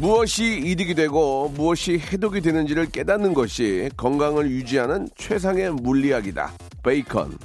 [0.00, 6.52] 무엇이 이득이 되고 무엇이 해독이 되는지를 깨닫는 것이 건강을 유지하는 최상의 물리학이다.
[6.84, 7.36] 베이컨.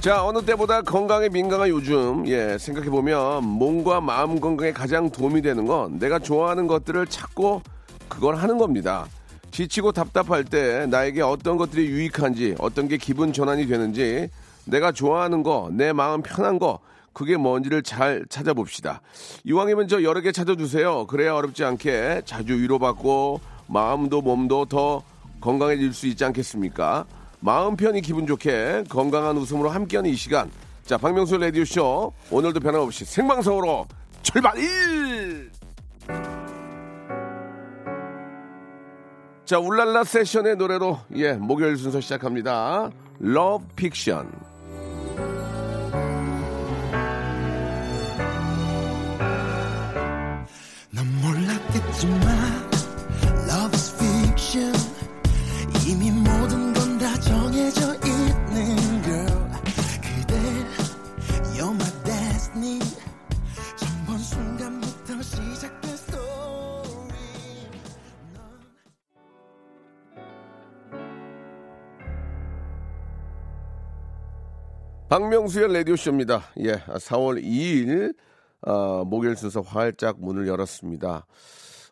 [0.00, 5.98] 자, 어느 때보다 건강에 민감한 요즘, 예, 생각해보면 몸과 마음 건강에 가장 도움이 되는 건
[6.00, 7.62] 내가 좋아하는 것들을 찾고
[8.08, 9.06] 그걸 하는 겁니다.
[9.52, 14.28] 지치고 답답할 때 나에게 어떤 것들이 유익한지, 어떤 게 기분 전환이 되는지,
[14.68, 16.78] 내가 좋아하는 거, 내 마음 편한 거,
[17.12, 19.00] 그게 뭔지를 잘 찾아봅시다.
[19.44, 21.06] 이왕이면 저 여러 개 찾아주세요.
[21.08, 25.02] 그래야 어렵지 않게 자주 위로받고 마음도 몸도 더
[25.40, 27.06] 건강해질 수 있지 않겠습니까?
[27.40, 30.50] 마음 편히 기분 좋게 건강한 웃음으로 함께하는 이 시간.
[30.84, 32.12] 자, 박명수 라디오쇼.
[32.30, 33.86] 오늘도 변함없이 생방송으로
[34.22, 34.54] 출발!
[39.44, 42.90] 자, 울랄라 세션의 노래로, 예, 목요일 순서 시작합니다.
[43.18, 44.57] 러브 픽션.
[75.08, 76.42] 박명수의 라디오쇼입니다.
[76.60, 78.14] 예, 4월 2일,
[78.62, 81.26] 어, 목요일 순서 활짝 문을 열었습니다.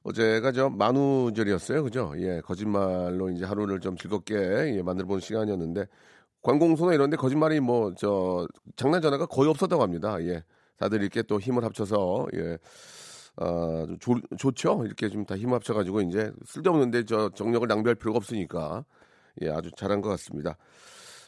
[0.04, 1.82] 어제가 저 만우절이었어요.
[1.84, 2.12] 그죠?
[2.18, 4.34] 예, 거짓말로 이제 하루를 좀 즐겁게
[4.76, 5.86] 예, 만들어 본 시간이었는데,
[6.42, 10.16] 관공서나 이런 데 거짓말이 뭐, 저, 장난 전화가 거의 없었다고 합니다.
[10.22, 10.44] 예.
[10.78, 12.58] 다들 이렇게 또 힘을 합쳐서, 예.
[13.38, 14.82] 어, 좀 좋, 좋죠?
[14.86, 18.84] 이렇게 좀 다 힘 합쳐가지고 이제 쓸데없는데 저 정력을 낭비할 필요가 없으니까,
[19.42, 20.56] 예, 아주 잘한 것 같습니다.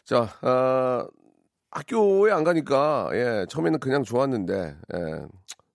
[0.04, 1.06] 자, 아,
[1.70, 5.26] 학교에 안 가니까 예 처음에는 그냥 좋았는데 예,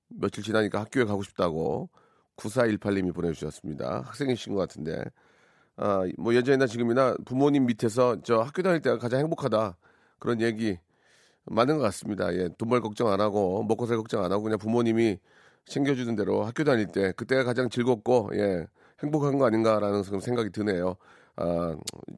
[0.09, 1.89] 며칠 지나니까 학교에 가고 싶다고
[2.37, 4.01] 9418님이 보내주셨습니다.
[4.05, 5.03] 학생이신 것 같은데
[5.75, 9.77] 아, 뭐 예전이나 지금이나 부모님 밑에서 저 학교 다닐 때가 가장 행복하다
[10.19, 10.77] 그런 얘기
[11.45, 12.33] 맞는 것 같습니다.
[12.35, 15.19] 예, 돈 벌 걱정 안 하고 먹고 살 걱정 안 하고 그냥 부모님이
[15.65, 18.67] 챙겨주는 대로 학교 다닐 때 그때가 가장 즐겁고 예
[19.03, 20.95] 행복한 거 아닌가라는 생각이 드네요.
[21.37, 21.75] 아,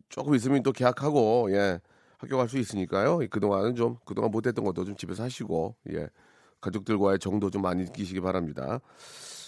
[0.09, 1.79] 조금 있으면 또 계약하고 예.
[2.17, 3.19] 학교 갈 수 있으니까요.
[3.29, 6.07] 그동안은 좀, 그동안 못했던 것도 좀 집에서 하시고, 예.
[6.61, 8.79] 가족들과의 정도 좀 많이 느끼시기 바랍니다.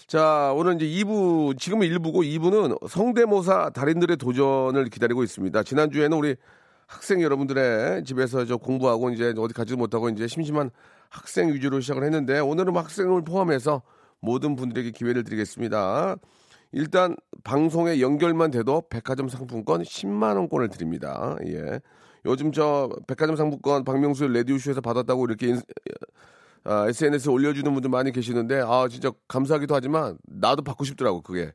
[0.06, 5.62] 자, 오늘 이제 2부, 지금은 1부고 2부는 성대모사 달인들의 도전을 기다리고 있습니다.
[5.64, 6.36] 지난 주에는 우리
[6.86, 10.70] 학생 여러분들의 집에서 저 공부하고 이제 어디 가지 못하고 이제 심심한
[11.10, 13.82] 학생 위주로 시작을 했는데 오늘은 뭐 학생을 포함해서
[14.20, 16.16] 모든 분들에게 기회를 드리겠습니다.
[16.72, 21.36] 일단 방송에 연결만 돼도 백화점 상품권 10만 원권을 드립니다.
[21.46, 21.80] 예.
[22.28, 25.60] 요즘 저 백화점 상품권 박명수 레디오쇼에서 받았다고 이렇게 인,
[26.64, 31.52] 아, SNS에 올려주는 분들 많이 계시는데 아 진짜 감사하기도 하지만 나도 받고 싶더라고 그게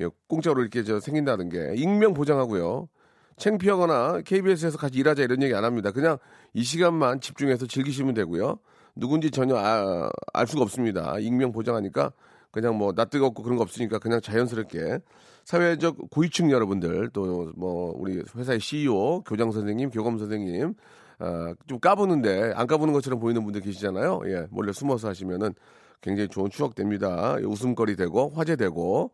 [0.00, 2.88] 예, 공짜로 이렇게 저 생긴다는 게 익명 보장하고요.
[3.36, 5.90] 창피하거나 KBS에서 같이 일하자 이런 얘기 안 합니다.
[5.90, 6.18] 그냥
[6.54, 8.58] 이 시간만 집중해서 즐기시면 되고요.
[8.96, 11.18] 누군지 전혀 아, 알 수가 없습니다.
[11.18, 12.12] 익명 보장하니까
[12.54, 15.00] 그냥 뭐 낯뜨겁고 그런 거 없으니까 그냥 자연스럽게
[15.44, 20.74] 사회적 고위층 여러분들 또 뭐 우리 회사의 CEO, 교장 선생님, 교감 선생님
[21.18, 24.20] 아, 좀 까부는데 안 까부는 것처럼 보이는 분들 계시잖아요.
[24.26, 25.54] 예, 몰래 숨어서 하시면은
[26.00, 27.36] 굉장히 좋은 추억 됩니다.
[27.42, 29.10] 웃음거리 되고 화제 되고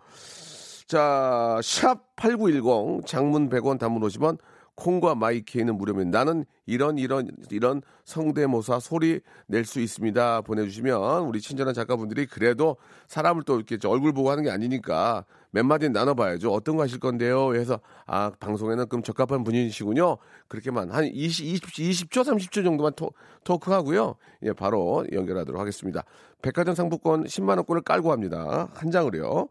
[0.86, 4.38] 자, 샵 8910 장문 100원 단문 50원
[4.80, 6.18] 콩과 마이케이는 무료입니다.
[6.18, 10.40] 나는 이런 이런 이런 성대모사 소리 낼 수 있습니다.
[10.40, 15.64] 보내주시면 우리 친절한 작가분들이 그래도 사람을 또 이렇게 저 얼굴 보고 하는 게 아니니까 몇
[15.64, 16.50] 마디 나눠봐야죠.
[16.50, 17.54] 어떤 거 하실 건데요?
[17.54, 20.16] 해서 아 방송에는 그럼 적합한 분이시군요.
[20.48, 21.62] 그렇게만 한 20, 20,
[22.10, 23.12] 20초 30초 정도만 토,
[23.44, 24.16] 토크하고요.
[24.44, 26.04] 예 바로 연결하도록 하겠습니다.
[26.40, 28.68] 백화점 상품권 10만 원권을 깔고 합니다.
[28.74, 29.48] 한 장을요.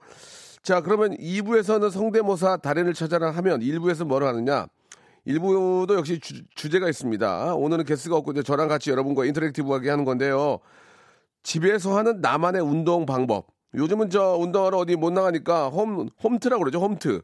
[0.63, 4.67] 자 그러면 2부에서는 성대모사 달인을 찾아라 하면 1부에서 뭐를 하느냐?
[5.25, 7.55] 일부도 역시 주, 제가 있습니다.
[7.55, 10.59] 오늘은 게스트가 없고 이제 저랑 같이 여러분과 인터랙티브하게 하는 건데요.
[11.43, 13.47] 집에서 하는 나만의 운동 방법.
[13.75, 16.79] 요즘은 저 운동하러 어디 못 나가니까 홈 홈트라고 그러죠.
[16.79, 17.21] 홈트.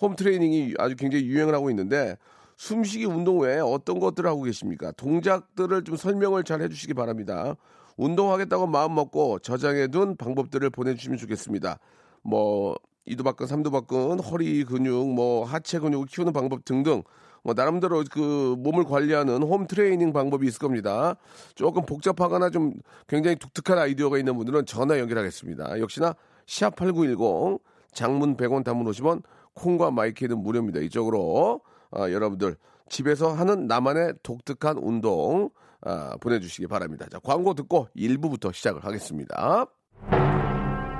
[0.00, 2.16] 홈 트레이닝이 아주 굉장히 유행을 하고 있는데
[2.56, 4.92] 숨쉬기 운동 외에 어떤 것들을 하고 계십니까?
[4.92, 7.54] 동작들을 좀 설명을 잘 해주시기 바랍니다.
[7.96, 11.78] 운동하겠다고 마음 먹고 저장해둔 방법들을 보내주시면 좋겠습니다.
[12.22, 12.76] 뭐
[13.06, 17.02] 이두박근, 삼두박근, 허리 근육, 뭐 하체 근육을 키우는 방법 등등
[17.46, 21.14] 뭐 나름대로 그 몸을 관리하는 홈 트레이닝 방법이 있을 겁니다.
[21.54, 22.72] 조금 복잡하거나 좀
[23.06, 25.78] 굉장히 독특한 아이디어가 있는 분들은 전화 연결하겠습니다.
[25.78, 26.16] 역시나
[26.46, 27.60] 샵8910
[27.92, 29.22] 장문 100원 단문 50원
[29.54, 30.80] 콩과 마이크는 무료입니다.
[30.80, 31.60] 이쪽으로
[31.92, 32.56] 아, 여러분들
[32.88, 35.50] 집에서 하는 나만의 독특한 운동
[35.82, 37.06] 아, 보내주시기 바랍니다.
[37.08, 39.66] 자 광고 듣고 1부부터 시작을 하겠습니다.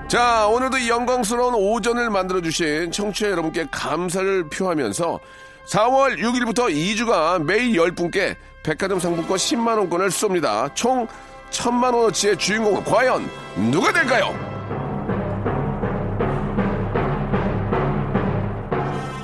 [0.09, 5.19] 자, 오늘도 이 영광스러운 오전을 만들어주신 청취자 여러분께 감사를 표하면서
[5.67, 10.73] 4월 6일부터 2주간 매일 10분께 백화점 상품권 10만원권을 쏩니다.
[10.75, 11.07] 총
[11.51, 13.29] 1000만원어치의 주인공은 과연
[13.71, 14.35] 누가 될까요?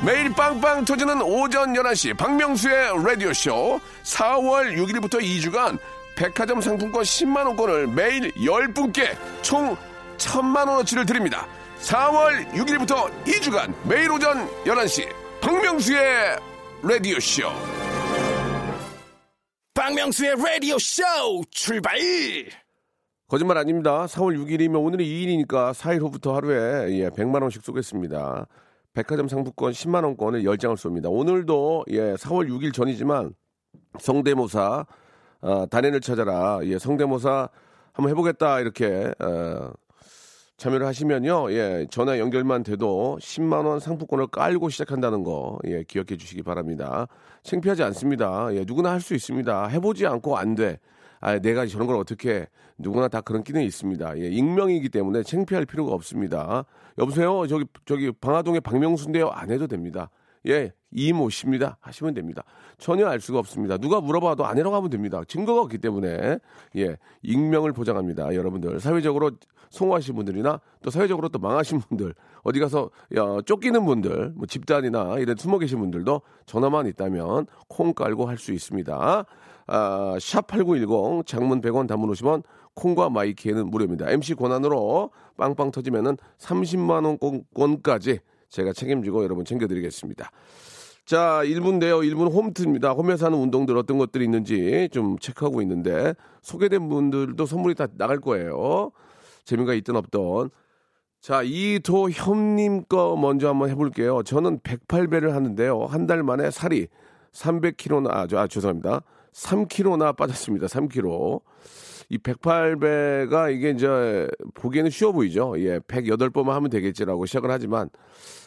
[0.04, 5.78] 매일 빵빵 터지는 오전 11시 박명수의 라디오쇼 4월 6일부터 2주간
[6.16, 9.76] 백화점 상품권 10만원권을 매일 10분께 총
[10.18, 11.46] 1000만원어치를 드립니다.
[11.80, 16.36] 4월 6일부터 2주간 매일 오전 11시 박명수의
[16.84, 17.42] 라디오 쇼
[19.74, 21.02] 박명수의 라디오 쇼
[21.50, 21.98] 출발!
[23.26, 24.06] 거짓말 아닙니다.
[24.06, 28.46] 4월 6일이면 오늘이 2일이니까 4일 후부터 하루에 예, 100만 원씩 쏘겠습니다.
[28.92, 31.06] 백화점 상품권 10만 원권을 10장을 쏩니다.
[31.10, 33.34] 오늘도 예, 4월 6일 전이지만
[33.98, 34.86] 성대모사
[35.40, 36.60] 어, 단연을 찾아라.
[36.62, 37.48] 예, 성대모사
[37.92, 39.72] 한번 해보겠다 이렇게 어,
[40.62, 41.52] 참여를 하시면요.
[41.52, 47.08] 예, 전화 연결만 돼도 10만 원 상품권을 깔고 시작한다는 거 예, 기억해 주시기 바랍니다.
[47.42, 48.48] 창피하지 않습니다.
[48.52, 49.66] 예, 누구나 할 수 있습니다.
[49.66, 50.78] 해보지 않고 안 돼.
[51.20, 52.46] 아, 내가 저런 걸 어떻게 해.
[52.78, 54.18] 누구나 다 그런 끼는 있습니다.
[54.18, 56.64] 예, 익명이기 때문에 창피할 필요가 없습니다.
[56.96, 57.44] 여보세요?
[57.48, 59.30] 저기, 저기, 방화동의 박명수인데요.
[59.30, 60.10] 안 해도 됩니다.
[60.46, 61.78] 예, 이모 씨입니다.
[61.80, 62.42] 하시면 됩니다.
[62.78, 63.78] 전혀 알 수가 없습니다.
[63.78, 65.22] 누가 물어봐도 아니라고 하면 됩니다.
[65.26, 66.38] 증거가 없기 때문에,
[66.76, 68.34] 예, 익명을 보장합니다.
[68.34, 68.80] 여러분들.
[68.80, 69.32] 사회적으로
[69.70, 75.36] 성공하신 분들이나 또 사회적으로 또 망하신 분들, 어디 가서 야, 쫓기는 분들, 뭐 집단이나 이런
[75.36, 79.24] 숨어 계신 분들도 전화만 있다면 콩 깔고 할 수 있습니다.
[79.68, 82.42] 아, 샵8910 장문 100원 단문 50원
[82.74, 84.10] 콩과 마이키에는 무료입니다.
[84.10, 88.18] MC 권한으로 빵빵 터지면은 30만 원권까지
[88.52, 90.30] 제가 책임지고 여러분 챙겨드리겠습니다.
[91.04, 92.00] 자, 1부인데요.
[92.08, 92.92] 1부는 홈트입니다.
[92.92, 98.92] 홈에서 하는 운동들 어떤 것들이 있는지 좀 체크하고 있는데 소개된 분들도 선물이 다 나갈 거예요.
[99.44, 100.50] 재미가 있든 없든.
[101.20, 104.22] 자, 이도현님 거 먼저 한번 해볼게요.
[104.22, 105.86] 저는 108배를 하는데요.
[105.86, 106.88] 한 달 만에 살이
[107.32, 109.02] 300kg나, 아, 저, 아, 죄송합니다.
[109.32, 110.66] 3kg나 빠졌습니다.
[110.66, 111.40] 3kg.
[112.10, 115.54] 이 108배가 이게 이제 보기에는 쉬워 보이죠.
[115.58, 117.88] 예, 108번만 하면 되겠지라고 시작을 하지만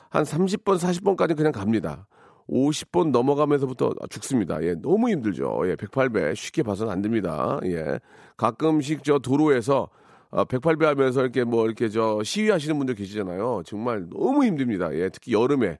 [0.09, 2.07] 한 30번, 40번까지 그냥 갑니다.
[2.49, 4.61] 50번 넘어가면서부터 죽습니다.
[4.63, 5.61] 예, 너무 힘들죠.
[5.65, 7.59] 예, 108배 쉽게 봐서는 안 됩니다.
[7.63, 7.99] 예.
[8.37, 9.89] 가끔씩 저 도로에서
[10.29, 13.63] 어, 108배 하면서 이렇게 뭐 이렇게 저 시위하시는 분들 계시잖아요.
[13.65, 14.93] 정말 너무 힘듭니다.
[14.93, 15.77] 예, 특히 여름에.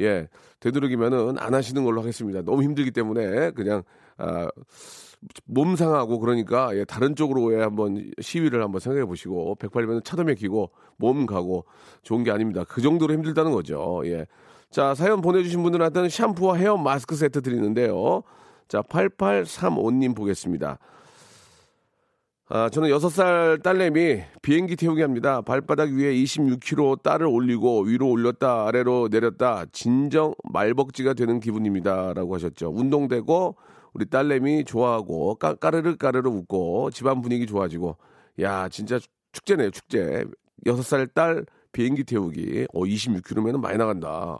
[0.00, 0.28] 예,
[0.60, 2.42] 되도록이면은 안 하시는 걸로 하겠습니다.
[2.42, 3.82] 너무 힘들기 때문에 그냥
[4.18, 4.48] 아,
[5.44, 10.70] 몸 상하고 그러니까 예, 다른 쪽으로 예, 한번 시위를 한번 생각해 보시고 108배는 차도 막히고
[10.96, 11.64] 몸 가고
[12.02, 12.64] 좋은 게 아닙니다.
[12.68, 14.02] 그 정도로 힘들다는 거죠.
[14.04, 14.26] 예.
[14.70, 18.22] 자, 사연 보내주신 분들한테는 샴푸와 헤어 마스크 세트 드리는데요.
[18.68, 20.78] 자, 8835님 보겠습니다.
[22.48, 25.40] 아, 저는 6살 딸내미 비행기 태우기 합니다.
[25.40, 32.12] 발바닥 위에 26kg 딸을 올리고 위로 올렸다 아래로 내렸다 진정 말벅지가 되는 기분입니다.
[32.12, 32.70] 라고 하셨죠.
[32.74, 33.56] 운동되고
[33.94, 37.96] 우리 딸내미 좋아하고 까, 까르르 까르르 웃고 집안 분위기 좋아지고
[38.40, 38.98] 야 진짜
[39.32, 40.24] 축제네요 축제.
[40.66, 44.38] 6살 딸 비행기 태우기 어 26km면 많이 나간다.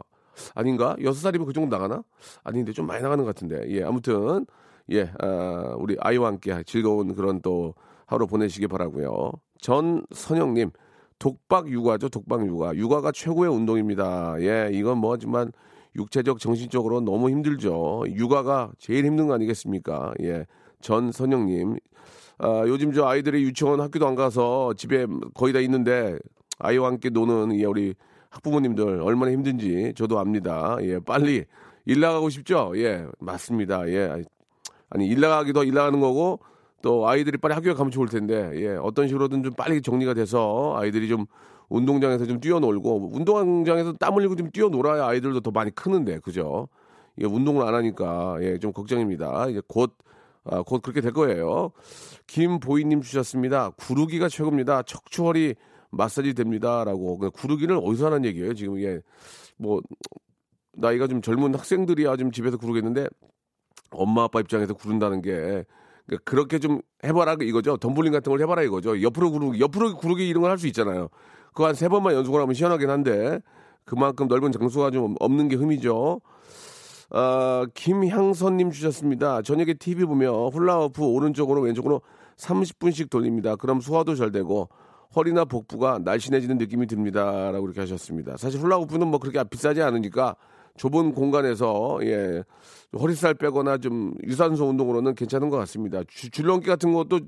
[0.53, 0.95] 아닌가?
[0.99, 2.03] 6살이면 그 정도 나가나?
[2.43, 3.65] 아닌데 좀 많이 나가는 것 같은데.
[3.69, 4.45] 예, 아무튼
[4.91, 7.73] 예, 아, 우리 아이와 함께 즐거운 그런 또
[8.05, 9.31] 하루 보내시기 바라고요.
[9.61, 10.71] 전선영님,
[11.19, 12.75] 독박 육아죠, 독박 육아.
[12.75, 14.35] 육아가 최고의 운동입니다.
[14.41, 15.51] 예, 이건 뭐 하지만
[15.95, 18.03] 육체적, 정신적으로 너무 힘들죠.
[18.09, 20.13] 육아가 제일 힘든 거 아니겠습니까?
[20.21, 20.45] 예,
[20.81, 21.77] 전선영님.
[22.37, 26.17] 아, 요즘 저 아이들이 유치원 학교도 안 가서 집에 거의 다 있는데
[26.59, 27.95] 아이와 함께 노는 예, 우리
[28.29, 30.77] 학부모님들 얼마나 힘든지 저도 압니다.
[30.81, 31.45] 예, 빨리
[31.85, 32.73] 일 나가고 싶죠?
[32.75, 33.87] 예, 맞습니다.
[33.89, 34.23] 예.
[34.89, 36.39] 아니, 일 나가기도 일 나가는 거고
[36.81, 41.07] 또 아이들이 빨리 학교에 가면 좋을 텐데 예, 어떤 식으로든 좀 빨리 정리가 돼서 아이들이
[41.07, 41.25] 좀
[41.69, 46.67] 운동장에서 좀 뛰어놀고 운동장에서 땀 흘리고 좀 뛰어놀아야 아이들도 더 많이 크는데 그죠?
[47.19, 49.47] 예, 운동을 안 하니까 예, 좀 걱정입니다.
[49.49, 49.95] 이제 곧
[50.45, 51.71] 아, 곧 그렇게 될 거예요.
[52.27, 53.71] 김보이님 주셨습니다.
[53.71, 54.83] 구르기가 최고입니다.
[54.83, 55.55] 척추허리
[55.89, 58.53] 마사지 됩니다라고 구르기는 어디서 하는 얘기예요?
[58.53, 59.01] 지금 이게
[59.57, 59.81] 뭐
[60.73, 63.07] 나이가 좀 젊은 학생들이야 좀 집에서 구르겠는데
[63.91, 65.63] 엄마 아빠 입장에서 구른다는 게
[66.05, 67.77] 그러니까 그렇게 좀 해봐라 이거죠.
[67.77, 69.01] 덤블링 같은 걸 해봐라 이거죠.
[69.01, 71.09] 옆으로 구르기, 옆으로 구르기 이런 걸 할 수 있잖아요.
[71.55, 73.39] 그거 한 세 번만 연속을 하면 시원하긴 한데
[73.85, 76.19] 그만큼 넓은 장소가 좀 없는 게 흠이죠.
[77.11, 79.41] 아, 김향선님 주셨습니다.
[79.41, 82.01] 저녁에 TV 보며 훌라후프 오른쪽으로 왼쪽으로
[82.37, 83.55] 30분씩 돌립니다.
[83.55, 84.67] 그럼 소화도 잘 되고
[85.15, 87.51] 허리나 복부가 날씬해지는 느낌이 듭니다.
[87.51, 88.35] 라고 이렇게 하셨습니다.
[88.35, 90.35] 사실 훌라후프는 뭐 그렇게 비싸지 않으니까
[90.75, 92.43] 좁은 공간에서 예
[92.99, 96.01] 허리살 빼거나 좀 유산소 운동으로는 괜찮은 것 같습니다.
[96.07, 97.21] 주, 줄넘기 같은 것도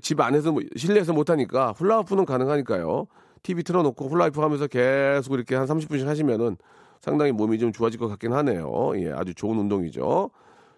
[0.00, 3.06] 집 안에서 뭐 실내에서 못 하니까 훌라후프는 가능하니까요.
[3.44, 6.56] TV 틀어놓고 훌라후프 하면서 계속 이렇게 한 30분씩 하시면은
[7.00, 8.92] 상당히 몸이 좀 좋아질 것 같긴 하네요.
[8.96, 10.30] 예, 아주 좋은 운동이죠.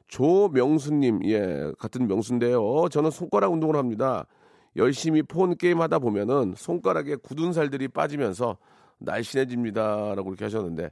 [0.08, 2.88] 조명수님, 예, 같은 명수인데요.
[2.90, 4.26] 저는 손가락 운동을 합니다.
[4.76, 8.58] 열심히 폰 게임 하다 보면은 손가락에 굳은 살들이 빠지면서
[8.98, 10.90] 날씬해집니다라고 이렇게 하셨는데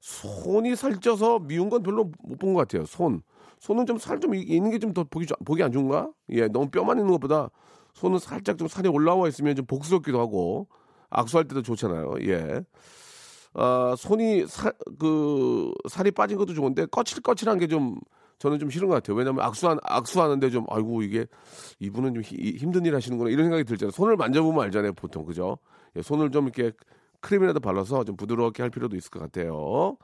[0.00, 2.86] 손이 살쪄서 미운 건 별로 못 본 것 같아요.
[2.86, 3.22] 손
[3.60, 6.10] 손은 좀 살좀 있는 게 좀 더 보기 보기 안 좋은가?
[6.30, 7.50] 예, 너무 뼈만 있는 것보다
[7.94, 10.68] 손은 살짝 좀 살이 올라와 있으면 좀 복스럽기도 하고
[11.10, 12.14] 악수할 때도 좋잖아요.
[12.22, 12.62] 예.
[13.54, 17.98] 아, 손이 살, 그, 살이 빠진 것도 좋은데, 거칠거칠한 게 좀,
[18.38, 19.16] 저는 좀 싫은 것 같아요.
[19.16, 21.26] 왜냐면 악수한, 악수하는데 좀, 아이고, 이게,
[21.80, 23.30] 이분은 좀 히, 힘든 일 하시는구나.
[23.30, 23.90] 이런 생각이 들잖아요.
[23.90, 25.24] 손을 만져보면 알잖아요, 보통.
[25.24, 25.58] 그죠?
[25.96, 26.72] 예, 손을 좀 이렇게
[27.20, 29.96] 크림이라도 발라서 좀 부드럽게 할 필요도 있을 것 같아요.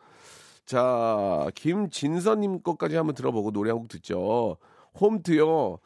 [0.67, 4.57] 자, 김진선님 것까지 한번 들어보고 노래 한 곡 듣죠.
[5.01, 5.79] 홈트요.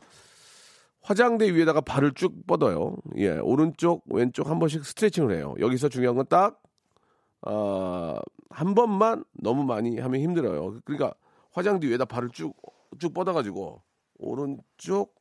[1.02, 2.96] 화장대 위에다가 발을 쭉 뻗어요.
[3.16, 5.54] 예, 오른쪽, 왼쪽 한 번씩 스트레칭을 해요.
[5.58, 6.62] 여기서 중요한 건 딱,
[7.42, 8.16] 어,
[8.50, 10.78] 한 번만 너무 많이 하면 힘들어요.
[10.84, 11.14] 그러니까
[11.52, 12.54] 화장대 위에다 발을 쭉,
[12.98, 13.82] 쭉 뻗어가지고,
[14.18, 15.14] 오른쪽,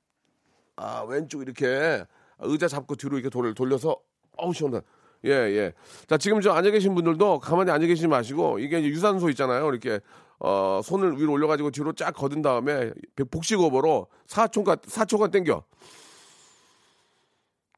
[0.75, 2.03] 아, 왼쪽 이렇게
[2.39, 3.97] 의자 잡고 뒤로 이렇게 돌, 돌려서,
[4.37, 4.85] 어우, 시원하다.
[5.25, 5.73] 예, 예.
[6.07, 9.69] 자, 지금 저 앉아 계신 분들도 가만히 앉아 계시지 마시고, 이게 유산소 있잖아요.
[9.69, 9.99] 이렇게,
[10.39, 12.91] 어, 손을 위로 올려가지고 뒤로 쫙 거둔 다음에
[13.29, 15.63] 복식호흡으로 4초간, 4초간 땡겨.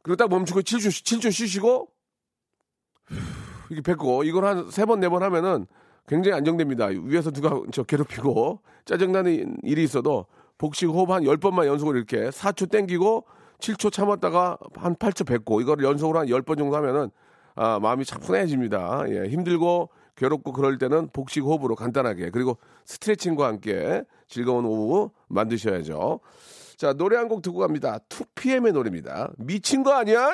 [0.03, 1.87] 그리고 딱 멈추고 7초, 7초 쉬시고,
[3.69, 5.67] 이렇게 뱉고, 이걸 한세 번, 네번 하면은
[6.07, 6.87] 굉장히 안정됩니다.
[6.87, 10.25] 위에서 누가 저 괴롭히고, 짜증나는 일이 있어도
[10.57, 13.25] 복식호흡 한 10번만 연속으로 이렇게 4초 땡기고,
[13.59, 17.09] 7초 참았다가 한 8초 뱉고, 이거를 연속으로 한 10번 정도 하면은,
[17.55, 19.03] 아, 마음이 참 편해집니다.
[19.09, 19.89] 예, 힘들고,
[20.21, 26.19] 괴롭고 그럴 때는 복식 호흡으로 간단하게 그리고 스트레칭과 함께 즐거운 오후 만드셔야죠.
[26.77, 27.97] 자 노래 한 곡 듣고 갑니다.
[28.09, 29.31] 2PM의 노래입니다.
[29.39, 30.29] 미친 거 아니야?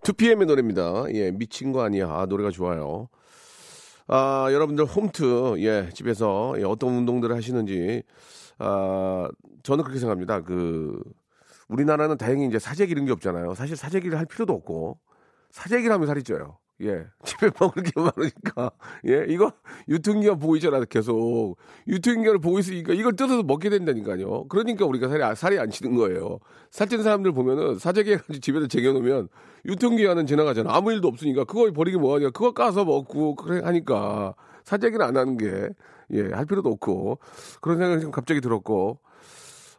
[0.00, 1.04] 2PM의 노래입니다.
[1.12, 2.08] 예 미친 거 아니야.
[2.08, 3.08] 아, 노래가 좋아요.
[4.06, 8.04] 아 여러분들 홈트 예 집에서 예, 어떤 운동들을 하시는지
[8.58, 9.28] 아
[9.64, 10.40] 저는 그렇게 생각합니다.
[10.44, 10.98] 그
[11.68, 13.54] 우리나라는 다행히 이제 사재기 이런 게 없잖아요.
[13.54, 14.98] 사실 사재기를 할 필요도 없고
[15.50, 16.56] 사재기를 하면 살이 쪄요.
[16.82, 17.06] 예.
[17.24, 18.70] 집에 먹을 게 많으니까.
[19.08, 19.24] 예.
[19.28, 19.52] 이거
[19.88, 21.56] 유통기한 보고 있잖아, 계속.
[21.88, 24.46] 유통기한을 보고 있으니까 이걸 뜯어서 먹게 된다니까요.
[24.48, 26.38] 그러니까 우리가 살이, 살이 안 치는 거예요.
[26.70, 29.28] 살찐 사람들 보면은 사재기 해가지고 집에다 쟁여놓으면
[29.64, 30.74] 유통기한은 지나가잖아.
[30.74, 31.44] 아무 일도 없으니까.
[31.44, 32.30] 그거 버리기 뭐하냐.
[32.30, 34.34] 그거 까서 먹고, 그래, 하니까.
[34.64, 35.70] 사재기는 안 하는 게,
[36.12, 37.18] 예, 할 필요도 없고.
[37.60, 38.98] 그런 생각이 지금 갑자기 들었고.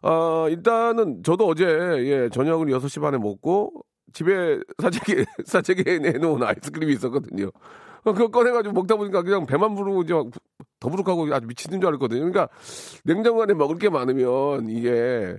[0.01, 3.71] 아, 일단은 저도 어제, 예, 저녁을 6시 반에 먹고,
[4.13, 7.51] 집에 사재기, 사재기에 내놓은 아이스크림이 있었거든요.
[8.03, 10.13] 어, 그거 꺼내가지고 먹다 보니까 그냥 배만 부르고 이제
[10.79, 12.19] 더부룩하고 아주 미치는 줄 알았거든요.
[12.19, 12.49] 그러니까
[13.03, 15.37] 냉장고 안에 먹을 게 많으면 이게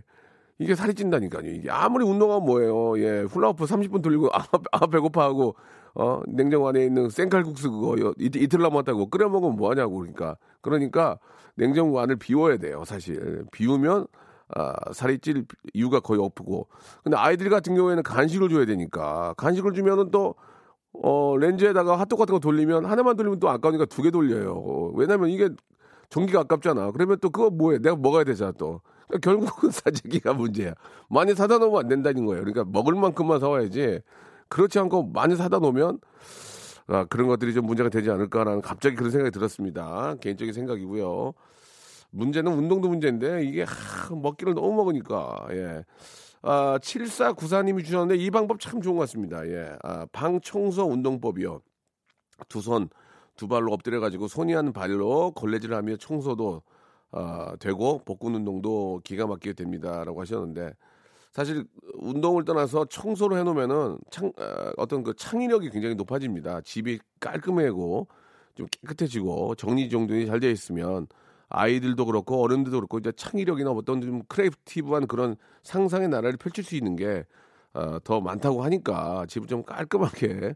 [0.59, 1.51] 이게 살이 찐다니까요.
[1.51, 2.99] 이게 아무리 운동하면 뭐예요.
[2.99, 5.55] 예, 훌라후프 30분 돌리고 아, 아 배고파하고
[5.95, 11.19] 어 냉장고 안에 있는 생칼국수 그거 이틀, 이틀 남았다고 끓여 먹으면 뭐 하냐고 그러니까 그러니까
[11.55, 12.85] 냉장고 안을 비워야 돼요.
[12.85, 14.07] 사실 비우면
[14.55, 16.69] 아, 살이 찔 이유가 거의 없고.
[17.05, 20.35] 근데 아이들 같은 경우에는 간식을 줘야 되니까 간식을 주면은 또
[21.03, 24.93] 어, 렌즈에다가 핫도그 같은 거 돌리면 하나만 돌리면 또 아까우니까 두 개 돌려요.
[24.95, 25.49] 왜냐면 이게
[26.11, 26.93] 전기가 아깝잖아.
[26.93, 27.79] 그러면 또 그거 뭐해?
[27.79, 28.81] 내가 먹어야 되잖아 또.
[29.07, 30.75] 그러니까 결국은 사재기가 문제야.
[31.11, 32.43] 많이 사다 놓으면 안 된다는 거예요.
[32.43, 34.01] 그러니까 먹을 만큼만 사와야지.
[34.49, 35.99] 그렇지 않고 많이 사다 놓으면
[36.87, 40.15] 아, 그런 것들이 좀 문제가 되지 않을까라는 갑자기 그런 생각이 들었습니다.
[40.23, 41.35] 개인적인 생각이고요.
[42.11, 45.85] 문제는 운동도 문제인데 이게 하, 먹기를 너무 먹으니까 예.
[46.43, 49.47] 아, 7494님이 주셨는데 이 방법 참 좋은 것 같습니다.
[49.47, 49.77] 예.
[49.83, 51.61] 아, 방 청소 운동법이요.
[52.49, 52.89] 두 손,
[53.37, 56.63] 두 발로 엎드려 가지고 손이 한 발로 걸레질을 하며 청소도
[57.11, 60.75] 아, 되고 복근 운동도 기가 막히게 됩니다라고 하셨는데
[61.33, 66.61] 사실 운동을 떠나서 청소를 해 놓으면은 창 아, 어떤 그 창의력이 굉장히 높아집니다.
[66.63, 68.09] 집이 깔끔해고
[68.55, 71.07] 좀 깨끗해지고 정리정돈이 잘 되어 있으면
[71.49, 76.97] 아이들도 그렇고 어른들도 그렇고 이제 창의력이나 어떤 좀 creative한 그런 상상의 나라를 펼칠 수 있는
[76.97, 77.25] 게
[77.75, 80.55] 어, 더 많다고 하니까 집을 좀 깔끔하게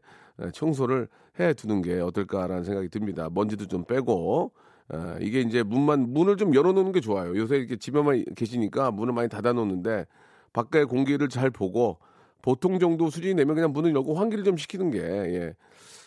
[0.53, 1.09] 청소를
[1.41, 3.29] 해 두는 게 어떨까라는 생각이 듭니다.
[3.33, 4.53] 먼지도 좀 빼고
[4.93, 7.37] 어, 이게 이제 문만 문을 좀 열어놓는 게 좋아요.
[7.37, 10.07] 요새 이렇게 집에만 계시니까 문을 많이 닫아놓는데
[10.53, 11.99] 밖에 공기를 잘 보고
[12.43, 15.55] 보통 정도 수준이 되면 그냥 문을 열고 환기를 좀 시키는 게 예,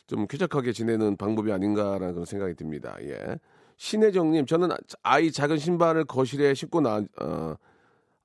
[0.06, 2.96] 좀 쾌적하게 지내는 방법이 아닌가라는 그런 생각이 듭니다.
[3.02, 3.40] 예.
[3.78, 4.70] 신혜정님, 저는
[5.04, 7.56] 아이 작은 신발을 거실에 신고 나, 어,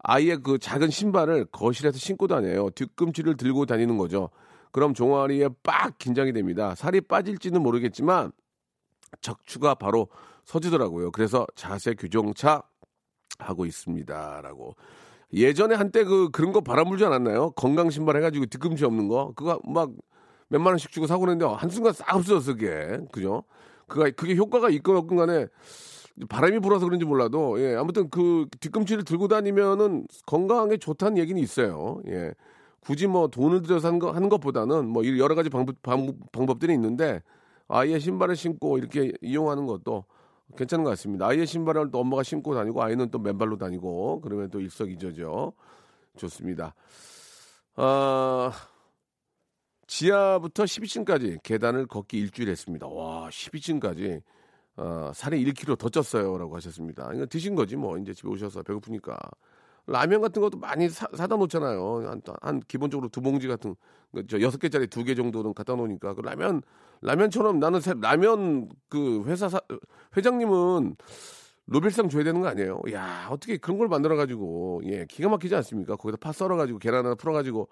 [0.02, 2.71] 아이의 그 작은 신발을 거실에서 신고 다녀요.
[2.71, 4.30] 뒤꿈치를 들고 다니는 거죠.
[4.73, 6.75] 그럼 종아리에 빡 긴장이 됩니다.
[6.75, 8.33] 살이 빠질지는 모르겠지만
[9.21, 10.09] 척추가 바로
[10.45, 11.11] 서지더라고요.
[11.11, 12.62] 그래서 자세 규정차
[13.38, 14.76] 하고 있습니다라고.
[15.33, 17.50] 예전에 한때 그 그런 거 바람불지 않았나요?
[17.52, 19.90] 건강 신발 해가지고 뒤꿈치 없는 거 그거 막
[20.49, 23.45] 몇만 원씩 주고 사고 그랬는데 한순간 싹 없어졌어 그게 그죠?
[23.91, 25.47] 그가 그게 효과가 있건 간에
[26.29, 32.01] 바람이 불어서 그런지 몰라도 예 아무튼 그 뒤꿈치를 들고 다니면은 건강에 좋다는 얘기는 있어요.
[32.07, 32.33] 예
[32.81, 37.23] 굳이 뭐 돈을 들여서 하는, 거, 하는 것보다는 뭐 여러 가지 방법, 방, 방법들이 있는데
[37.69, 40.05] 아예 신발을 신고 이렇게 이용하는 것도
[40.57, 41.27] 괜찮은 것 같습니다.
[41.27, 45.53] 아이의 신발을 또 엄마가 신고 다니고 아이는 또 맨발로 다니고 그러면 또 일석이조죠.
[46.17, 46.75] 좋습니다.
[47.77, 48.53] 아,
[49.91, 52.87] 지하부터 12층까지 계단을 걷기 일주일 했습니다.
[52.87, 54.23] 와, 12층까지.
[54.77, 57.11] 어, 살이 1kg 더 쪘어요 라고 하셨습니다.
[57.13, 59.19] 이거 드신 거지 뭐 이제 집에 오셔서 배고프니까
[59.89, 62.09] 라면 같은 것도 많이 사, 다 놓잖아요.
[62.09, 63.75] 한, 한 기본적으로 두 봉지 같은
[64.15, 66.63] 그저 여섯 개짜리 두 개 정도는 갖다 놓으니까 그 라면
[67.03, 69.61] 라면처럼 나는 새, 라면 그 회사 사,
[70.17, 70.97] 회장님은
[71.67, 72.81] 노벨상 줘야 되는 거 아니에요?
[72.93, 75.97] 야 어떻게 그런 걸 만들어 가지고 예 기가 막히지 않습니까?
[75.97, 77.69] 거기다 파 썰어 가지고 계란 하나 풀어 가지고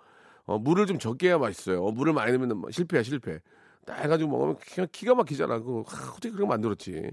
[0.49, 1.85] 어, 물을 좀 적게 해야 맛있어요.
[1.85, 3.39] 어, 물을 많이 넣으면 실패야 실패.
[3.85, 5.61] 딱 해가지고 먹으면 기가, 기가 막히잖아.
[5.61, 5.85] 그
[6.17, 7.11] 어떻게 거 만들었지?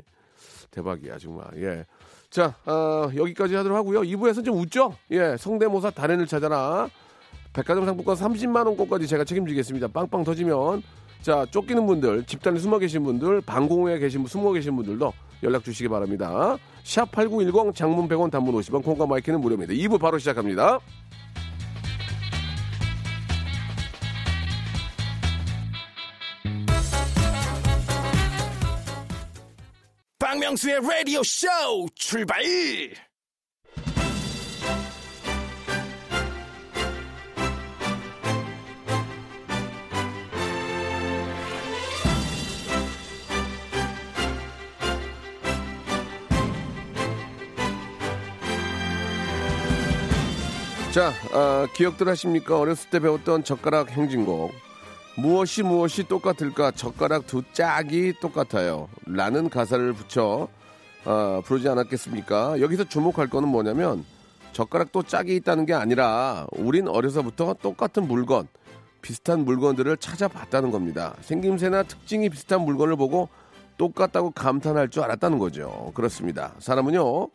[0.72, 1.46] 대박이야 정말.
[1.58, 1.86] 예.
[2.30, 4.02] 자 어, 여기까지 하도록 하고요.
[4.02, 4.96] 2부에서 좀 웃죠?
[5.12, 6.90] 예 성대모사 달인을 찾아라.
[7.52, 9.90] 백화점 상품권 30만 원권까지 제가 책임지겠습니다.
[9.90, 10.82] 빵빵 터지면
[11.22, 15.12] 자 쫓기는 분들 집단에 숨어 계신 분들 방공호에 계신 분 숨어 계신 분들도
[15.44, 16.58] 연락 주시기 바랍니다.
[16.84, 19.74] 샵 8910 장문 100원 단문 50원 콩과 마이크는 무료입니다.
[19.74, 20.80] 2부 바로 시작합니다.
[30.46, 31.48] 박명수의 라디오 쇼
[31.96, 32.44] 출발!
[50.94, 52.58] 자, 아, 기억들 하십니까?
[52.60, 54.65] 어렸을 때 배웠던 젓가락 행진곡.
[55.18, 56.72] 무엇이 무엇이 똑같을까?
[56.72, 58.90] 젓가락 두 짝이 똑같아요.
[59.06, 60.50] 라는 가사를 붙여
[61.06, 62.60] 아, 부르지 않았겠습니까?
[62.60, 64.04] 여기서 주목할 거는 뭐냐면
[64.52, 68.48] 젓가락 또 짝이 있다는 게 아니라 우린 어려서부터 똑같은 물건,
[69.02, 71.16] 비슷한 물건들을 찾아봤다는 겁니다.
[71.22, 73.30] 생김새나 특징이 비슷한 물건을 보고
[73.78, 75.92] 똑같다고 감탄할 줄 알았다는 거죠.
[75.94, 76.54] 그렇습니다.
[76.60, 77.30] 사람은요,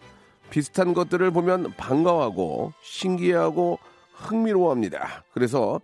[0.50, 3.78] 비슷한 것들을 보면 반가워하고 신기해하고
[4.14, 5.24] 흥미로워합니다.
[5.32, 5.80] 그래서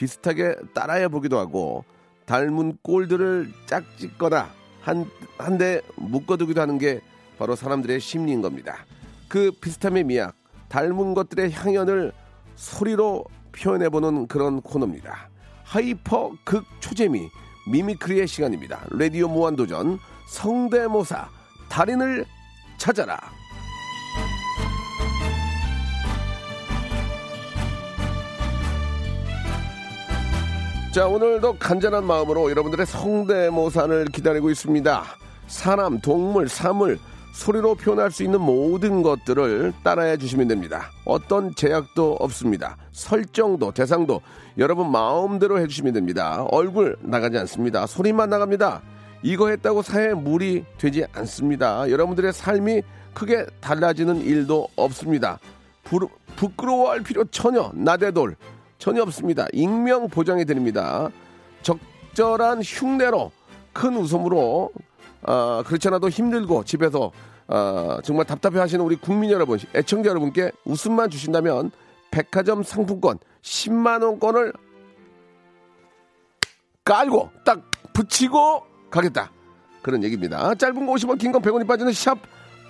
[0.00, 1.84] 비슷하게 따라해 보기도 하고
[2.24, 4.48] 닮은 꼴들을 짝짓거나
[4.80, 5.04] 한,
[5.36, 7.00] 한데 묶어두기도 하는 게
[7.38, 8.86] 바로 사람들의 심리인 겁니다.
[9.28, 10.34] 그 비슷함의 미학,
[10.70, 12.12] 닮은 것들의 향연을
[12.56, 15.28] 소리로 표현해보는 그런 코너입니다.
[15.64, 17.28] hyper 극 초재미
[17.70, 18.86] mimicry의 시간입니다.
[18.92, 21.28] 라디오 무한도전 성대모사
[21.68, 22.24] 달인을
[22.78, 23.20] 찾아라.
[30.92, 35.04] 자, 오늘도 간절한 마음으로 여러분들의 성대모사를 기다리고 있습니다.
[35.46, 36.98] 사람, 동물, 사물,
[37.32, 40.90] 소리로 표현할 수 있는 모든 것들을 따라해 주시면 됩니다.
[41.04, 42.76] 어떤 제약도 없습니다.
[42.90, 44.20] 설정도, 대상도
[44.58, 46.44] 여러분 마음대로 해주시면 됩니다.
[46.50, 47.86] 얼굴 나가지 않습니다.
[47.86, 48.82] 소리만 나갑니다.
[49.22, 51.88] 이거 했다고 사회에 무리 되지 않습니다.
[51.88, 52.82] 여러분들의 삶이
[53.14, 55.38] 크게 달라지는 일도 없습니다.
[55.84, 58.34] 부, 부끄러워할 필요 전혀 나대돌
[58.80, 59.46] 전혀 없습니다.
[59.52, 61.10] 익명 보장해 드립니다.
[61.62, 63.30] 적절한 흉내로
[63.72, 64.72] 큰 웃음으로
[65.22, 67.12] 어, 그렇지 않아도 힘들고 집에서
[67.46, 71.70] 어, 정말 답답해 하시는 우리 국민 여러분, 애청자 여러분께 웃음만 주신다면
[72.10, 74.52] 백화점 상품권 10만 원권을
[76.84, 77.60] 깔고 딱
[77.92, 79.30] 붙이고 가겠다.
[79.82, 80.54] 그런 얘기입니다.
[80.54, 82.18] 짧은 거 50원, 긴 건 100원이 빠지는 샵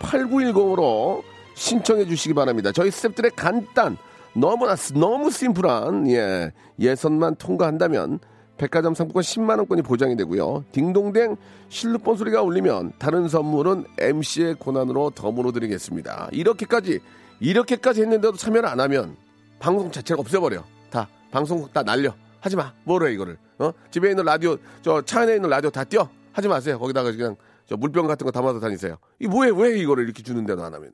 [0.00, 1.22] 8910으로
[1.54, 2.72] 신청해 주시기 바랍니다.
[2.72, 3.96] 저희 스탭들의 간단,
[4.34, 8.20] 너무나 너무 심플한 예 예선만 통과한다면
[8.56, 10.64] 백화점 상품권 10만 원권이 보장이 되고요.
[10.72, 11.36] 딩동댕
[11.68, 16.28] 실루폰 소리가 울리면 다른 선물은 MC의 고난으로 덤으로 드리겠습니다.
[16.32, 17.00] 이렇게까지
[17.40, 19.16] 이렇게까지 했는데도 참여를 안 하면
[19.58, 20.62] 방송 자체가 없애버려.
[20.90, 22.14] 다 방송국 다 날려.
[22.40, 22.72] 하지 마.
[22.84, 23.38] 뭐래 이거를.
[23.58, 23.72] 어?
[23.90, 26.08] 집에 있는 라디오 저 차 안에 있는 라디오 다 떼.
[26.32, 26.78] 하지 마세요.
[26.78, 28.96] 거기다가 그냥 저 물병 같은 거 담아서 다니세요.
[29.20, 30.92] 이 뭐해 왜 이거를 이렇게 주는데도 안 하면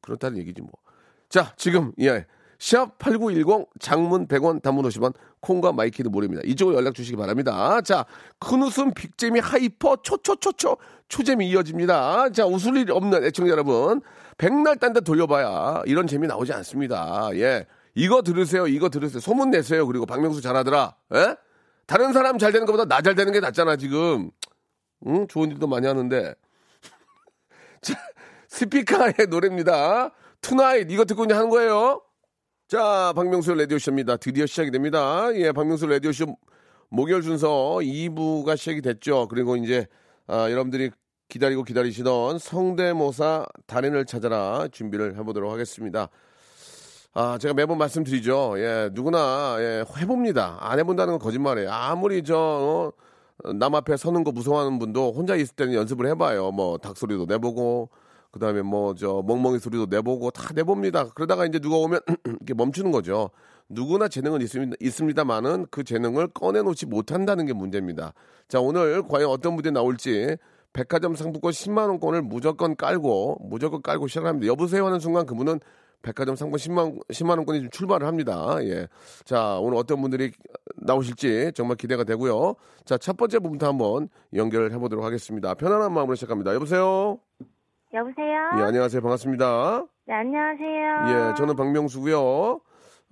[0.00, 0.70] 그렇다는 얘기지 뭐.
[1.30, 2.26] 자 지금 예.
[2.58, 6.42] 샵8910 장문 100원 단문 50원 콩과 마이K도 무료입니다.
[6.44, 7.80] 이쪽으로 연락 주시기 바랍니다.
[7.80, 8.04] 자,
[8.38, 10.76] 큰 웃음 big재미 hyper 초초초초
[11.08, 12.28] 초재미 이어집니다.
[12.32, 14.02] 자, 웃을 일 없는 애청자 여러분.
[14.36, 17.30] 백날 딴데 돌려봐야 이런 재미 나오지 않습니다.
[17.34, 17.64] 예.
[17.94, 18.66] 이거 들으세요.
[18.66, 19.20] 이거 들으세요.
[19.20, 19.86] 소문 내세요.
[19.86, 20.96] 그리고 박명수 잘하더라.
[21.14, 21.36] 예?
[21.86, 24.30] 다른 사람 잘 되는 것보다 나 잘 되는 게 낫잖아, 지금.
[25.06, 25.26] 응?
[25.28, 26.34] 좋은 일도 많이 하는데.
[27.80, 27.94] 자,
[28.48, 30.10] 스피카의 노래입니다.
[30.40, 32.02] Tonight 이거 듣고 이제 하는 거예요.
[32.68, 34.16] 자, 박명수 라디오쇼입니다.
[34.16, 35.28] 드디어 시작이 됩니다.
[35.34, 36.36] 예, 박명수 라디오쇼
[36.88, 37.48] 목요일 순서
[37.82, 39.28] 2부가 시작이 됐죠.
[39.28, 39.86] 그리고 이제
[40.26, 40.90] 아, 여러분들이
[41.28, 46.08] 기다리고 기다리시던 성대모사 달인을 찾아라 준비를 해보도록 하겠습니다.
[47.12, 48.54] 아, 제가 매번 말씀드리죠.
[48.58, 50.58] 예, 누구나, 예, 해봅니다.
[50.60, 51.70] 안 해본다는 건 거짓말이에요.
[51.70, 52.92] 아무리 저,
[53.44, 56.52] 어, 남 앞에 서는 거 무서워하는 분도 혼자 있을 때는 연습을 해봐요.
[56.52, 57.90] 뭐, 닭소리도 내보고,
[58.30, 61.08] 그 다음에 뭐, 저, 멍멍이 소리도 내보고, 다 내봅니다.
[61.10, 63.30] 그러다가 이제 누가 오면, 이렇게 멈추는 거죠.
[63.68, 68.14] 누구나 재능은 있습니다, 있습니다만은 그 재능을 꺼내놓지 못한다는 게 문제입니다.
[68.48, 70.36] 자, 오늘 과연 어떤 무대 나올지,
[70.72, 74.46] 백화점 상품권 10만 원권을 무조건 깔고, 무조건 깔고 시작을 합니다.
[74.46, 75.60] 여보세요 하는 순간 그분은
[76.02, 78.56] 백화점 상품 10만, 10만 원권이 좀 출발을 합니다.
[78.62, 78.88] 예.
[79.24, 80.32] 자, 오늘 어떤 분들이
[80.76, 82.54] 나오실지 정말 기대가 되고요.
[82.84, 85.54] 자, 첫 번째 부분부터 한번 연결을 해보도록 하겠습니다.
[85.54, 86.54] 편안한 마음으로 시작합니다.
[86.54, 87.18] 여보세요?
[87.92, 88.50] 여보세요?
[88.58, 89.02] 예, 안녕하세요.
[89.02, 89.84] 반갑습니다.
[90.06, 91.30] 네, 안녕하세요.
[91.30, 92.60] 예, 저는 박명수고요.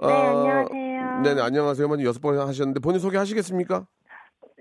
[0.00, 1.20] 네, 안녕하세요.
[1.22, 3.86] 네 네, 안녕하세요만 여섯 번 하셨는데 본인 소개하시겠습니까?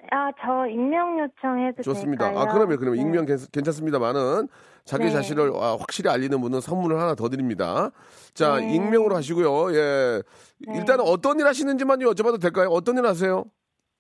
[0.09, 2.25] 아, 저 익명 요청해도 좋습니다.
[2.31, 2.43] 될까요?
[2.49, 3.01] 아, 그러면 그러면 네.
[3.01, 4.47] 익명 괜찮, 습니다만은
[4.85, 5.11] 자기 네.
[5.11, 7.91] 자신을 아, 확실히 알리는 분은 선물을 하나 더 드립니다.
[8.33, 8.73] 자, 네.
[8.73, 9.75] 익명으로 하시고요.
[9.75, 10.23] 예.
[10.65, 10.77] 네.
[10.79, 12.69] 일단은 어떤 일 하시는지만 여쭤봐도 될까요?
[12.69, 13.43] 어떤 일 하세요?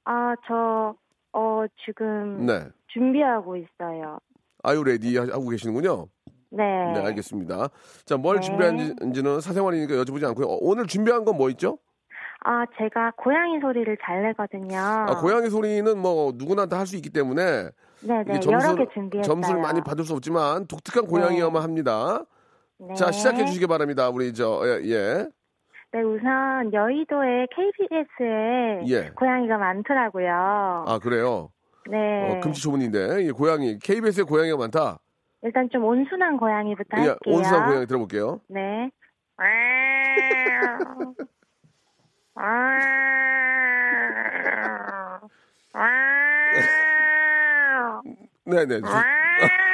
[0.05, 0.95] 아, 저,
[1.33, 2.63] 어, 지금 네.
[2.87, 4.17] 준비하고 있어요.
[4.67, 6.07] are you ready 하- 하고 계시는군요.
[6.49, 6.63] 네.
[6.93, 7.69] 네, 알겠습니다.
[8.05, 8.41] 자, 뭘 네.
[8.41, 10.45] 준비한지는 사생활이니까 여쭤보지 않고요.
[10.47, 11.77] 어, 오늘 준비한 건 뭐 있죠?
[12.45, 14.77] 아, 제가 고양이 소리를 잘 내거든요.
[14.77, 17.69] 아, 고양이 소리는 뭐 누구나 다 할 수 있기 때문에
[18.01, 19.23] 네네, 이게 여러 개 준비했어요.
[19.23, 22.23] 점수를 많이 받을 수 없지만 독특한 고양이어만 합니다.
[22.79, 22.93] 네.
[22.93, 24.09] 자, 시작해 주시기 바랍니다.
[24.09, 24.81] 우리 저 예.
[24.89, 25.27] 예.
[25.93, 29.09] 네, 우선 여의도에 KBS에 예.
[29.15, 30.85] 고양이가 많더라고요.
[30.87, 31.49] 아, 그래요.
[31.89, 32.37] 네.
[32.37, 33.23] 어, 금시초문인데.
[33.23, 34.99] 이 고양이 KBS에 고양이가 많다.
[35.43, 37.17] 일단 좀 온순한 고양이부터 예, 할게요.
[37.25, 38.41] 온수한 고양이 들어볼게요.
[38.47, 38.89] 네.
[48.45, 48.79] 네, 네.
[48.79, 48.87] 좋-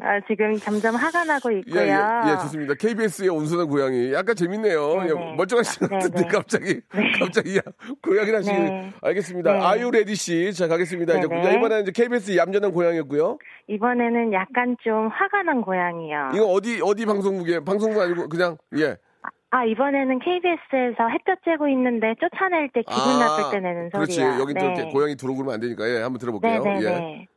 [0.00, 1.80] 아, 지금 점점 화가 나고 예, 있고요.
[1.82, 2.74] 예, 예, 좋습니다.
[2.74, 4.12] KBS의 온순한 고양이.
[4.12, 5.02] 약간 재밌네요.
[5.02, 6.28] 네, 예, 시간 네, 같은데 네.
[6.28, 7.12] 갑자기, 네.
[7.18, 7.60] 갑자기, 야,
[8.02, 8.58] 고양이를 하시니.
[8.58, 8.92] 네.
[9.02, 9.52] 알겠습니다.
[9.52, 9.60] 네.
[9.60, 10.52] are you, ready 씨.
[10.54, 11.18] 자, 가겠습니다.
[11.18, 11.26] 이제.
[11.26, 13.38] 이번에는 이제 KBS 얌전한 고양이였고요.
[13.68, 16.30] 이번에는 약간 좀 화가 난 고양이요.
[16.34, 18.96] 이거 어디, 어디 방송국에, 방송국 아니고 그냥, 예.
[19.50, 24.06] 아, 이번에는 KBS에서 햇볕 쬐고 있는데 쫓아낼 때 기분 아, 나쁠 때 내는 소리요.
[24.06, 24.20] 그렇지.
[24.40, 24.90] 여기 또 네.
[24.90, 25.86] 고양이 들어오고 그러면 안 되니까.
[25.86, 26.62] 예, 한번 들어볼게요.
[26.64, 26.88] 네, 네, 예.
[26.88, 27.28] 네.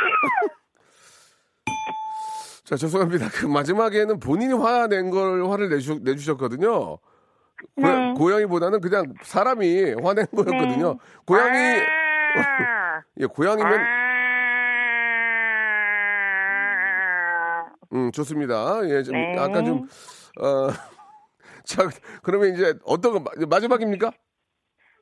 [2.64, 3.28] 자, 죄송합니다.
[3.30, 6.98] 그 마지막에는 본인이 화낸 걸 화를 내주, 내주셨거든요.
[7.76, 8.14] 고야, 네.
[8.14, 10.92] 고양이보다는 그냥 사람이 화낸 거였거든요.
[10.92, 10.98] 네.
[11.26, 11.58] 고양이,
[13.20, 13.80] 예, 고양이면,
[17.92, 18.80] 음, 좋습니다.
[18.88, 19.36] 예, 좀, 네.
[19.36, 19.88] 약간 좀,
[20.40, 20.70] 어,
[21.64, 21.88] 자,
[22.22, 24.12] 그러면 이제 어떤 거, 마- 마지막입니까?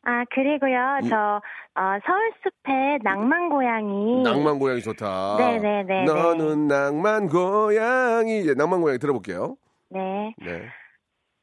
[0.02, 1.40] 아, 그리고요, 이- 저,
[1.74, 4.22] 어, 서울숲의 낭만 고양이.
[4.22, 5.36] 낭만 고양이 좋다.
[5.38, 6.04] 네네네.
[6.04, 8.46] 너는 낭만 고양이.
[8.48, 9.56] 예, 낭만 고양이 들어볼게요.
[9.90, 10.34] 네.
[10.38, 10.68] 네.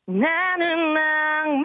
[0.08, 1.64] 나는 낭만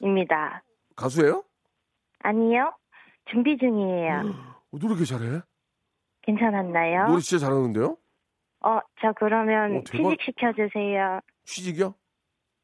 [0.00, 0.62] 고양이입니다.
[0.96, 1.44] 가수예요?
[2.20, 2.72] 아니요.
[3.30, 4.20] 준비 중이에요.
[4.72, 5.40] 어, 노래 이렇게 잘해?
[6.22, 7.06] 괜찮았나요?
[7.08, 7.96] 노래 진짜 잘하는데요?
[8.64, 10.10] 어, 저 그러면 어, 대박.
[10.10, 11.20] 취직시켜주세요.
[11.52, 11.94] 취직이요?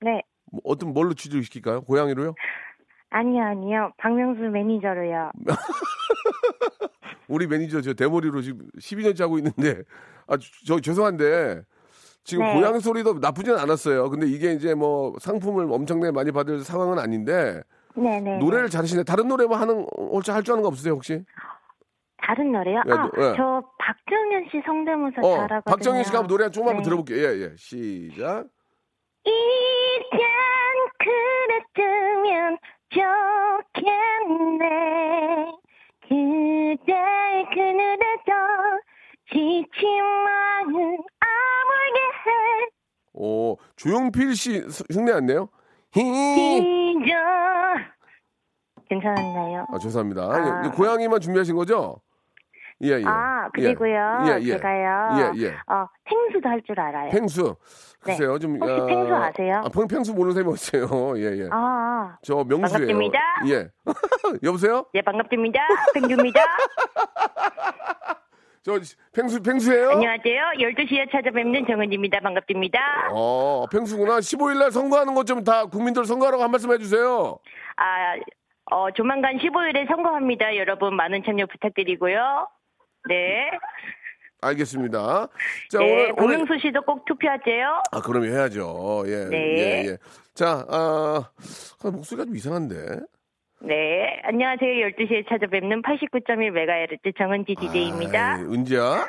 [0.02, 0.22] 네.
[0.52, 1.80] 뭐 어떤 뭘로 취직을 시킬까요?
[1.82, 2.34] 고양이로요?
[3.10, 3.92] 아니요, 아니요.
[3.96, 5.30] 박명수 매니저로요.
[7.28, 9.82] 우리 매니저 저 대머리로 지금 12년째 하고 있는데
[10.26, 11.62] 아 저 죄송한데
[12.24, 12.54] 지금 네.
[12.54, 14.08] 고양이 소리도 나쁘진 않았어요.
[14.10, 17.62] 근데 이게 이제 뭐 상품을 엄청나게 많이 받을 상황은 아닌데
[17.94, 18.38] 네네.
[18.38, 19.04] 노래를 잘하시네.
[19.04, 21.22] 다른 노래 뭐 하는 혹시 할 줄 아는 거 없으세요 혹시?
[22.18, 22.82] 다른 노래요?
[22.86, 23.34] 예, 아, 노- 예.
[23.36, 25.62] 저 박정현 씨 성대모사 어 잘하거든요.
[25.64, 26.82] 박정희 씨가 한번 노래 좀 한번 네.
[26.84, 27.18] 들어볼게요.
[27.18, 27.52] 예 예.
[27.56, 28.46] 시작.
[29.24, 30.20] 이젠
[30.98, 32.58] 그랬으면
[34.14, 35.52] 좋겠네
[36.02, 38.30] 그댈 그늘에서
[39.32, 42.70] 지친 마음 아물게 해
[43.14, 45.48] 오 조용필 씨 수- 흉내 안 내요?
[45.92, 46.00] 히.
[46.02, 47.14] 잊어.
[48.88, 49.66] 괜찮았나요?
[49.72, 50.22] 아, 죄송합니다.
[50.22, 50.62] 아.
[50.66, 52.00] 예, 고양이만 준비하신 거죠?
[52.84, 53.04] 예, 예.
[53.06, 54.18] 아, 그리고요.
[54.28, 54.52] 예, 예.
[54.52, 55.32] 제가요.
[55.34, 55.48] 예, 예.
[55.66, 57.10] 어, 펭수도 할 줄 알아요.
[57.10, 57.56] 펭수.
[58.00, 58.56] 글쎄요, 좀.
[58.60, 59.62] 혹시 펭수 아세요?
[59.64, 61.48] 아, 펭- 펭수 모르는 사람이 어요 예, 예.
[61.50, 62.86] 아, 저 명수예요.
[62.86, 63.18] 반갑습니다.
[63.48, 63.68] 예.
[64.42, 64.84] 여보세요?
[64.94, 65.58] 예, 반갑습니다.
[65.94, 66.40] 펭수입니다.
[68.62, 68.78] 저
[69.12, 69.90] 펭수 펭수예요?
[69.90, 70.42] 안녕하세요.
[70.58, 72.20] 12시에 찾아뵙는 정은지입니다.
[72.20, 72.78] 반갑습니다.
[73.12, 74.18] 어, 펭수구나.
[74.20, 77.38] 15일 날 선거하는 것 좀 다 국민들 선거하라고 한 말씀 해 주세요.
[77.76, 78.14] 아,
[78.70, 80.56] 어, 조만간 15일에 선거합니다.
[80.56, 82.48] 여러분 많은 참여 부탁드리고요.
[83.08, 83.50] 네.
[84.40, 85.28] 알겠습니다.
[85.70, 87.82] 자, 네, 오늘 박명수 씨도 꼭 투표하세요.
[87.92, 89.04] 아, 그럼 해야죠.
[89.06, 89.24] 예.
[89.30, 89.36] 네.
[89.58, 89.96] 예, 예.
[90.34, 91.30] 자, 아,
[91.82, 92.74] 아, 목소리가 좀 이상한데.
[93.60, 94.20] 네.
[94.24, 94.88] 안녕하세요.
[94.98, 98.34] 12시에 찾아뵙는 89.1MHz 정은지 DJ입니다.
[98.34, 99.08] 아이, 은지야?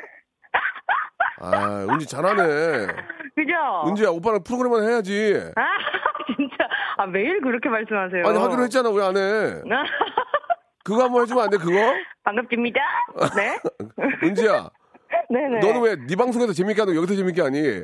[1.40, 2.86] 아, 은지 잘하네.
[3.34, 3.52] 그죠?
[3.88, 5.34] 은지야, 오빠랑 프로그램만 해야지.
[5.54, 5.62] 아,
[6.34, 6.56] 진짜.
[6.96, 8.26] 아, 매일 그렇게 말씀하세요.
[8.26, 8.88] 아니, 하기로 했잖아.
[8.88, 9.60] 왜 안 해?
[10.86, 11.72] 그거 한번 해주면 안 돼, 그거?
[12.24, 12.80] 반갑습니다.
[13.36, 13.58] 네.
[14.26, 14.70] 은지야,
[15.30, 15.58] 네네.
[15.60, 17.82] 너는 왜 네 방송에서 재밌게 하는 거 여기서 재밌게 하니?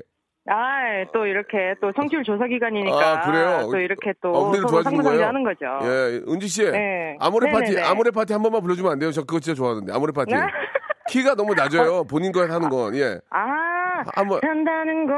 [0.49, 2.97] 아, 또 이렇게 또 청취율 조사 기간이니까.
[2.97, 3.69] 아, 그래요?
[3.71, 5.27] 또 이렇게 또 어, 서로 상부상조 거예요?
[5.27, 5.67] 하는 거죠.
[5.83, 6.65] 예, 은지 씨.
[6.71, 7.17] 네.
[7.21, 7.79] 아모레 파티.
[7.81, 9.13] 아모레 파티 한 번만 불러주면 안 돼요?
[9.13, 9.93] 저 그거 진짜 좋아하는데.
[9.93, 10.35] 아모레 파티.
[10.35, 10.41] 네?
[11.09, 12.05] 키가 너무 낮아요.
[12.05, 12.95] 본인 거 하는 건.
[12.97, 13.19] 예.
[13.31, 15.17] 아, 한번- 산다는 건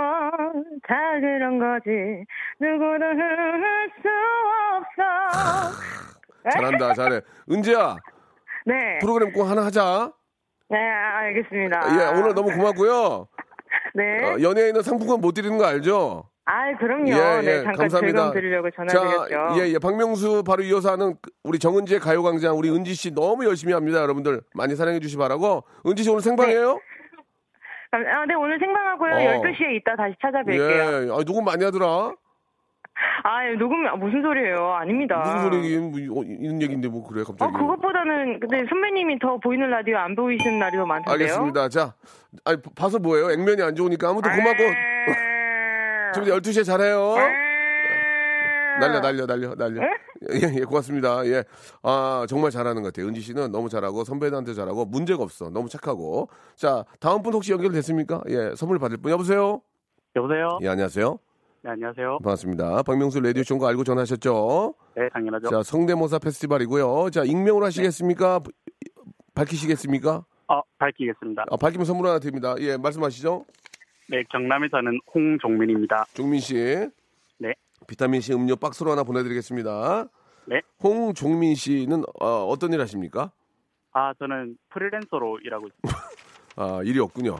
[0.86, 1.90] 다 그런 거지.
[2.60, 4.08] 누구도 할수
[4.76, 6.03] 없어.
[6.52, 7.20] 잘한다, 잘해.
[7.50, 7.96] 은지야,
[8.66, 8.98] 네.
[9.00, 10.12] 프로그램 꼭 하나 하자.
[10.70, 11.80] 네, 알겠습니다.
[12.14, 13.28] 예, 오늘 너무 고맙고요.
[13.94, 14.24] 네.
[14.24, 16.28] 어, 연예인은 상품권 못 드리는 거 알죠?
[16.46, 17.08] 아, 그럼요.
[17.08, 18.32] 예, 네, 예, 잠깐 감사합니다.
[18.32, 19.28] 드리려고 전화드렸죠.
[19.30, 19.78] 자, 예, 예.
[19.78, 24.00] 박명수 바로 이어서 하는 그- 우리 정은지의 가요광장 우리 은지 씨 너무 열심히 합니다.
[24.02, 25.64] 여러분들 많이 사랑해 주시 기 바라고.
[25.86, 26.78] 은지 씨 오늘 생방이에요?
[27.92, 29.12] 아, 네, 오늘 생방하고요.
[29.14, 29.42] 어.
[29.42, 31.08] 12시에 이따 다시 찾아뵐게요.
[31.08, 31.12] 예.
[31.12, 32.12] 아, 녹음 많이 하더라.
[33.24, 34.72] 아, 녹음, 아, 무슨 소리예요?
[34.74, 35.18] 아닙니다.
[35.18, 37.52] 무슨 소리긴 뭐, 어, 이런 얘기인데 뭐 그래 어, 갑자기.
[37.52, 41.12] 그것보다는, 근데 선배님이 더 보이는 라디오 안 보이시는 날이 더 많던데요?
[41.12, 41.68] 알겠습니다.
[41.70, 41.94] 자,
[42.44, 43.30] 아니, 봐서 뭐예요?
[43.32, 44.62] 액면이 안 좋으니까 아무튼 고맙고.
[46.14, 47.14] 좀 이제 12시에 잘해요.
[48.80, 49.82] 날려, 날려, 날려, 날려.
[50.32, 51.24] 예, 예, 고맙습니다.
[51.26, 51.44] 예.
[51.82, 53.08] 아, 정말 잘하는 것 같아요.
[53.08, 55.50] 은지 씨는 너무 잘하고, 선배들한테 잘하고, 문제가 없어.
[55.50, 56.28] 너무 착하고.
[56.56, 58.22] 자, 다음 분 혹시 연결됐습니까?
[58.28, 59.10] 예, 선물 받을 분.
[59.12, 59.60] 여보세요?
[60.16, 60.58] 여보세요?
[60.62, 61.18] 예, 안녕하세요.
[61.64, 62.18] 네, 안녕하세요.
[62.18, 62.82] 반갑습니다.
[62.82, 64.74] 박명수 라디오쇼인 거 알고 전화하셨죠?
[64.96, 65.48] 네, 당연하죠.
[65.48, 67.08] 자, 성대모사 페스티벌이고요.
[67.08, 68.40] 자, 익명으로 하시겠습니까?
[69.34, 70.26] 밝히시겠습니까?
[70.48, 71.46] 어, 밝히겠습니다.
[71.50, 72.54] 아, 밝히면 선물 하나 드립니다.
[72.58, 73.46] 예, 말씀하시죠.
[74.10, 76.04] 네, 경남에 사는 홍종민입니다.
[76.12, 76.54] 종민 씨.
[77.38, 77.54] 네.
[77.86, 80.06] 비타민 C 음료 박스로 하나 보내드리겠습니다.
[80.44, 80.60] 네.
[80.82, 83.32] 홍종민 씨는 어, 어떤 일 하십니까?
[83.92, 86.08] 아, 저는 프리랜서로 일하고 있습니다.
[86.56, 87.36] 아, 일이 없군요.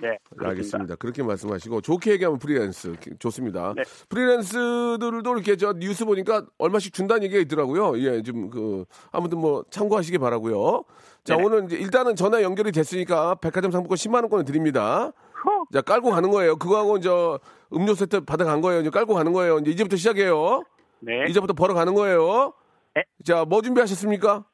[0.00, 0.48] 네, 그렇습니다.
[0.50, 0.96] 알겠습니다.
[0.96, 3.72] 그렇게 말씀하시고 좋게 얘기하면 프리랜스 좋습니다.
[3.76, 3.82] 네.
[4.08, 7.98] 프리랜스들도 이렇게 저 뉴스 보니까 얼마씩 준다는 얘기가 있더라고요.
[8.00, 10.84] 예, 좀 그 아무튼 뭐 참고하시기 바라고요.
[11.24, 11.46] 자, 네네.
[11.46, 15.12] 오늘 이제 일단은 전화 연결이 됐으니까 백화점 상품권 10만 원권을 드립니다.
[15.32, 16.56] 후, 자, 깔고 가는 거예요.
[16.56, 17.40] 그거하고 저
[17.72, 18.80] 음료 세트 받아간 거예요.
[18.80, 19.58] 이제 깔고 가는 거예요.
[19.58, 20.62] 이제 이제부터 시작이에요.
[21.00, 21.24] 네.
[21.28, 22.52] 이제부터 벌어 가는 거예요.
[22.94, 23.02] 네.
[23.24, 24.44] 자, 뭐 준비하셨습니까?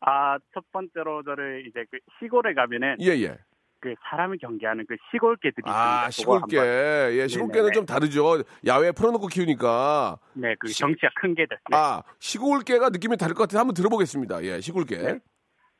[0.00, 3.36] 아, 첫 번째로 저를 이제 그 시골에 가면은 예, 예.
[3.80, 6.10] 그 사람을 경계하는 그 시골개들이 아, 있습니다.
[6.10, 6.56] 시골개.
[6.58, 7.72] 예, 시골개는 네네네.
[7.72, 8.42] 좀 다르죠.
[8.66, 10.18] 야외에 풀어놓고 키우니까.
[10.34, 11.58] 네, 그 덩치가 큰 개들.
[11.70, 14.44] 네, 아, 시골개가 느낌이 다를 것 같아서 한번 들어보겠습니다.
[14.44, 14.98] 예, 시골개.
[14.98, 15.18] 네.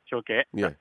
[0.07, 0.45] 시골개.
[0.59, 0.77] 예.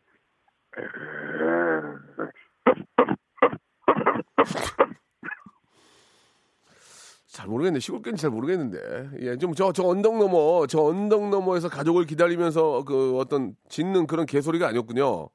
[7.28, 7.80] 잘 모르겠네.
[7.80, 9.10] 시골개는 잘 모르겠는데.
[9.22, 14.26] 예, 좀 저, 저 언덕 너머, 저 언덕 너머에서 가족을 기다리면서 그 어떤 짖는 그런
[14.26, 15.30] 개소리가 아니었군요.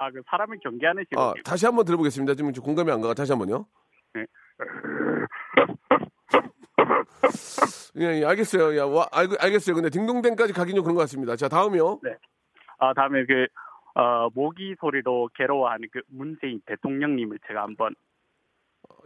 [0.00, 1.42] 아, 그 사람을 경계하는 아, 시골개.
[1.42, 2.34] 다시 한번 들어보겠습니다.
[2.34, 3.66] 좀 공감이 안 가가 다시 한번요.
[4.14, 4.24] 네.
[8.00, 8.78] 예, 예, 알겠어요.
[8.78, 9.74] 야, 와, 알, 알겠어요.
[9.74, 11.36] 근데 딩동댕까지 가긴 좀 그런 것 같습니다.
[11.36, 12.00] 자, 다음이요.
[12.78, 13.46] 아, 다음에 그
[13.94, 17.94] 어, 모기 소리로 괴로워하는 그 문재인 대통령님을 제가 한번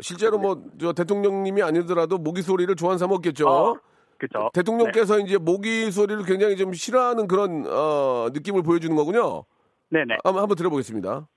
[0.01, 3.49] 실제로 뭐, 저 대통령님이 아니더라도 모기 소리를 좋아하는 사람 없겠죠.
[3.49, 3.81] 어,
[4.19, 4.51] 그죠?
[4.53, 9.45] 대통령께서 이제 모기 소리를 굉장히 좀 싫어하는 그런, 어, 느낌을 보여주는 거군요.
[9.91, 10.17] 네, 네.
[10.25, 11.29] 한번, 한번 들어보겠습니다.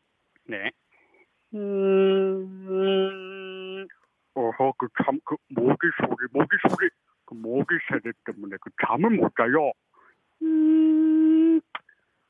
[0.45, 0.71] 네.
[1.53, 2.67] 음,
[4.33, 6.89] 어허, 그 참, 그 모기 소리, 모기 소리,
[7.25, 9.71] 그 모기 세대 때문에 그 잠을 못 자요.
[10.41, 11.59] 음,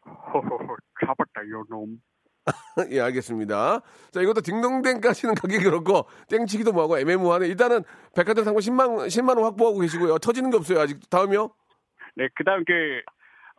[0.06, 0.75] 허허허,
[1.06, 1.99] 잡았다, 요 놈.
[2.91, 3.82] 예, 알겠습니다.
[4.12, 7.47] 자, 이것도 딩동댕까지는 가기 그렇고, 땡치기도 뭐하고 애매모호하네.
[7.47, 7.84] 일단은
[8.15, 10.17] 백화점 상품 10만, 10만원 확보하고 계시고요.
[10.19, 10.80] 터지는 게 없어요.
[10.80, 11.10] 아직.
[11.10, 11.49] 다음이요?
[12.15, 12.73] 네, 그 다음 그,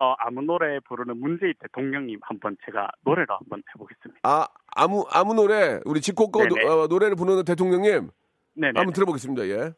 [0.01, 4.21] 어, 아무 노래 부르는 문재인 대통령님 한번 제가 노래로 한번 해보겠습니다.
[4.23, 6.01] 아, 아무, 아무 노래, 우리.
[6.49, 8.11] 노, 어, 노래를 부르는 대통령님.
[8.55, 8.73] 네네.
[8.77, 9.49] 한번 들어보겠습니다.
[9.49, 9.73] 예.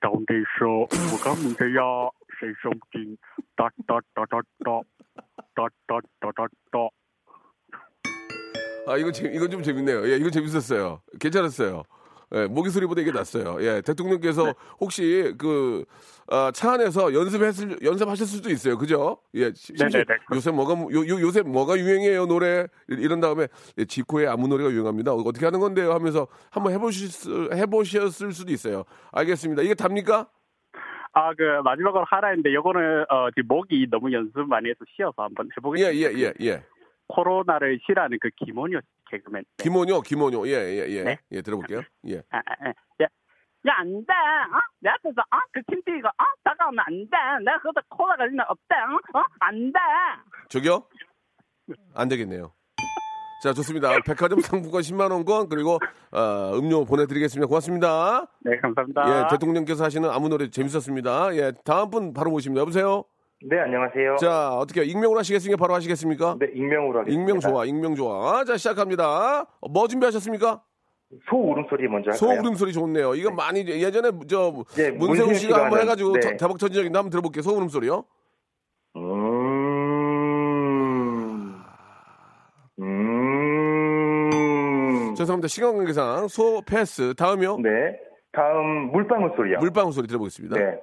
[0.00, 0.86] 가운데 있어.
[1.10, 2.10] 뭐가 문제야?
[2.64, 3.16] Something.
[3.56, 4.80] 따따따따따.
[5.54, 6.88] 따따따따따.
[8.88, 10.08] 아, 이거 재, 이건 좀 재밌네요.
[10.08, 11.02] 예, 이거 재밌었어요.
[11.20, 11.84] 괜찮았어요.
[12.34, 13.58] 예, 모기 소리보다 이게 낫어요.
[13.60, 14.52] 예, 대통령께서 네.
[14.80, 15.84] 혹시 그,
[16.28, 18.78] 아, 차 안에서 연습했을, 연습하실 수도 있어요.
[18.78, 19.18] 그죠?
[19.34, 20.18] 예, 시- 심지어 네네네.
[20.34, 22.66] 요새 뭐가, 요, 요, 요새 뭐가 유행해요, 노래.
[22.88, 25.12] 이런 다음에, 예, 지코의 아무 노래가 유행합니다.
[25.12, 25.92] 어떻게 하는 건데요?
[25.92, 28.84] 하면서 한번 해보실 수, 해보셨을 수도 있어요.
[29.12, 29.62] 알겠습니다.
[29.62, 30.28] 이게 답니까?
[31.14, 35.46] 아, 그 마지막으로 하라 했는데 이거는 어, 지금 목이 너무 연습 많이 해서 쉬어서 한번
[35.46, 36.18] 예, 해보겠습니다.
[36.18, 36.64] 예, 예, 예.
[37.08, 38.78] 코로나를 싫어하는 그 김원효
[39.12, 39.44] 개그맨.
[39.58, 40.48] 김원효, 김원효.
[40.48, 41.02] 예, 예, 예.
[41.04, 41.18] 네.
[41.30, 41.82] 예, 들어볼게요.
[42.08, 42.18] 예.
[42.30, 42.68] 아, 아, 아,
[43.02, 43.06] 야,
[43.68, 44.12] 야, 안 돼.
[44.12, 44.58] 어?
[44.80, 45.38] 내 앞에서, 어?
[45.52, 46.24] 그 김태희가, 어?
[46.44, 47.16] 다가오면 안 돼.
[47.44, 48.74] 내가 그것도 코가 걸리는 없대.
[48.74, 49.18] 어?
[49.18, 49.22] 어?
[49.40, 49.78] 안 돼.
[50.48, 50.88] 저기요?
[51.94, 52.52] 안 되겠네요.
[53.42, 53.90] 자, 좋습니다.
[54.06, 55.78] 백화점 상품권 10만원권, 그리고,
[56.12, 57.46] 어, 음료 보내드리겠습니다.
[57.48, 58.26] 고맙습니다.
[58.40, 59.02] 네, 감사합니다.
[59.08, 61.34] 예, 대통령께서 하시는 아무 노래 재밌었습니다.
[61.36, 62.60] 예, 다음 분 바로 모십니다.
[62.60, 63.04] 여보세요?
[63.44, 64.16] 네, 안녕하세요.
[64.16, 65.56] 자, 어떻게, 익명으로 하시겠습니까?
[65.60, 66.36] 바로 하시겠습니까?
[66.38, 67.20] 네, 익명으로 하겠습니다.
[67.22, 68.44] 익명 좋아, 익명 좋아.
[68.44, 69.40] 자, 시작합니다.
[69.60, 70.62] 어, 뭐 준비하셨습니까?
[71.28, 72.40] 소 울음소리 먼저 소 할까요?
[72.42, 73.14] 울음소리 좋네요.
[73.16, 76.20] 이거 많이, 예전에, 저, 네, 문세훈 씨가 한번 해가지고 네.
[76.20, 77.42] 저- 대박 있는데 한번 들어볼게요.
[77.42, 78.04] 소 울음소리요.
[78.96, 79.02] 음.
[82.80, 84.30] 음.
[85.16, 85.48] 죄송합니다.
[85.48, 87.12] 시간 관계상 소 패스.
[87.14, 87.58] 다음이요.
[87.58, 87.70] 네.
[88.32, 89.58] 다음 물방울 소리요.
[89.58, 90.56] 물방울 소리 들어보겠습니다.
[90.58, 90.80] 네.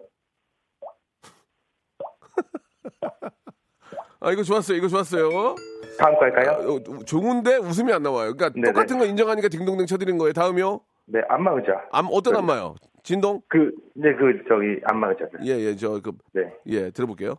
[4.21, 4.77] 아 이거 좋았어요.
[4.77, 5.55] 이거 좋았어요.
[5.97, 6.51] 다음 거 할까요?
[6.51, 6.63] 아,
[7.05, 8.33] 좋은데 웃음이 안 나와요.
[8.33, 8.71] 그러니까 네네.
[8.71, 10.33] 똑같은 거 인정하니까 딩동댕 쳐드린 거예요.
[10.33, 10.81] 다음이요.
[11.05, 11.71] 네, 안마 의자.
[11.91, 12.75] 암 어떤 저기, 안마요?
[13.03, 13.41] 진동?
[13.47, 15.25] 그, 네, 그 저기 안마 의자.
[15.43, 17.35] 예, 예, 저 그, 네, 예, 들어볼게요.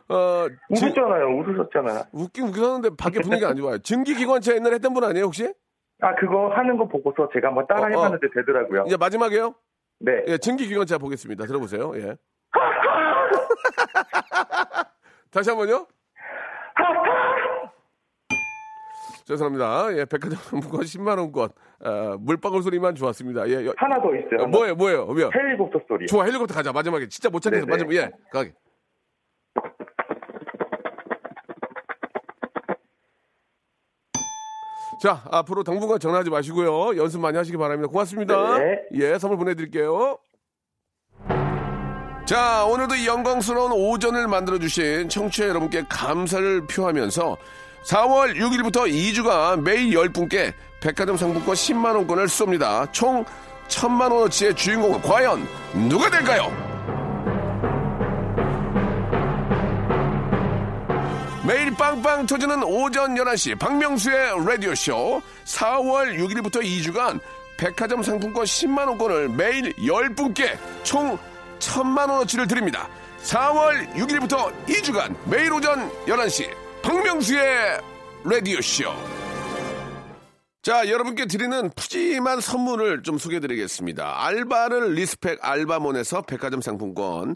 [0.09, 1.25] 어, 지- 웃었잖아요.
[1.37, 2.03] 웃으셨잖아요.
[2.11, 3.77] 웃긴 웃겼는데 밖에 분위기가 안 좋아요.
[3.79, 5.51] 증기기관차 옛날에 했던 분 아니에요, 혹시?
[6.01, 7.89] 아, 그거 하는 거 보고서 제가 한번 따라 어, 어.
[7.89, 8.83] 해봤는데 되더라고요.
[8.87, 9.55] 이제 마지막이에요?
[9.99, 10.23] 네.
[10.27, 11.45] 예, 증기기관차 보겠습니다.
[11.45, 11.93] 들어보세요.
[11.95, 12.15] 예.
[15.31, 15.87] 다시 한 번요.
[19.25, 19.93] 죄송합니다.
[19.97, 21.49] 예, 백화점 상품권 10만 원권,
[21.85, 23.47] 아, 물방울 소리만 좋았습니다.
[23.47, 24.41] 예, 여- 하나 더 있어요.
[24.43, 25.05] 어, 뭐예요, 뭐예요?
[25.05, 25.29] 왜요?
[25.33, 26.05] 헬리콥터 소리.
[26.07, 26.73] 좋아, 헬리콥터 가자.
[26.73, 27.07] 마지막에.
[27.07, 27.65] 진짜 못 찾겠어.
[27.65, 28.51] 마지막, 예, 가게.
[35.03, 36.95] 자, 앞으로 당분간 전화하지 마시고요.
[36.95, 37.91] 연습 많이 하시기 바랍니다.
[37.91, 38.57] 고맙습니다.
[38.57, 38.79] 네.
[38.93, 40.17] 예, 선물 보내드릴게요.
[42.25, 47.35] 자, 오늘도 이 영광스러운 오전을 만들어주신 청취자 여러분께 감사를 표하면서
[47.85, 52.89] 4월 6일부터 2주간 매일 10분께 백화점 상품권 10만원권을 쏩니다.
[52.93, 53.25] 총
[53.67, 55.45] 1000만원어치의 주인공은 과연
[55.89, 56.72] 누가 될까요?
[61.45, 67.19] 매일 빵빵 터지는 오전 11시 박명수의 라디오쇼 4월 6일부터 2주간
[67.57, 71.17] 백화점 상품권 10만원권을 매일 10분께 총
[71.59, 72.87] 1000만원어치를 드립니다.
[73.23, 76.49] 4월 6일부터 2주간 매일 오전 11시
[76.81, 77.77] 박명수의
[78.23, 78.85] 라디오쇼
[80.61, 84.25] 자, 여러분께 드리는 푸짐한 선물을 좀 소개해 드리겠습니다.
[84.25, 87.35] 알바를 respect 알바몬에서 백화점 상품권,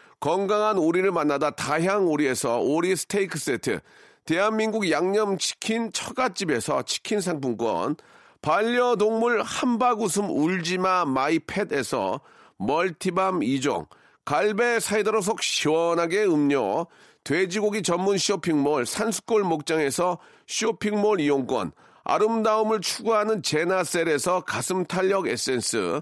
[0.21, 3.79] 건강한 오리를 만나다 다향 오리에서 오리 스테이크 세트,
[4.23, 7.95] 대한민국 양념치킨 처갓집에서 치킨 상품권,
[8.43, 12.21] 반려동물 함박 웃음 울지마 마이펫에서
[12.57, 13.87] multi balm 2종,
[14.23, 16.85] 갈배 사이다로 속 시원하게 음료,
[17.23, 21.71] 돼지고기 전문 쇼핑몰 산수골 목장에서 쇼핑몰 이용권,
[22.03, 26.01] 아름다움을 추구하는 제나셀에서 가슴 탄력 에센스,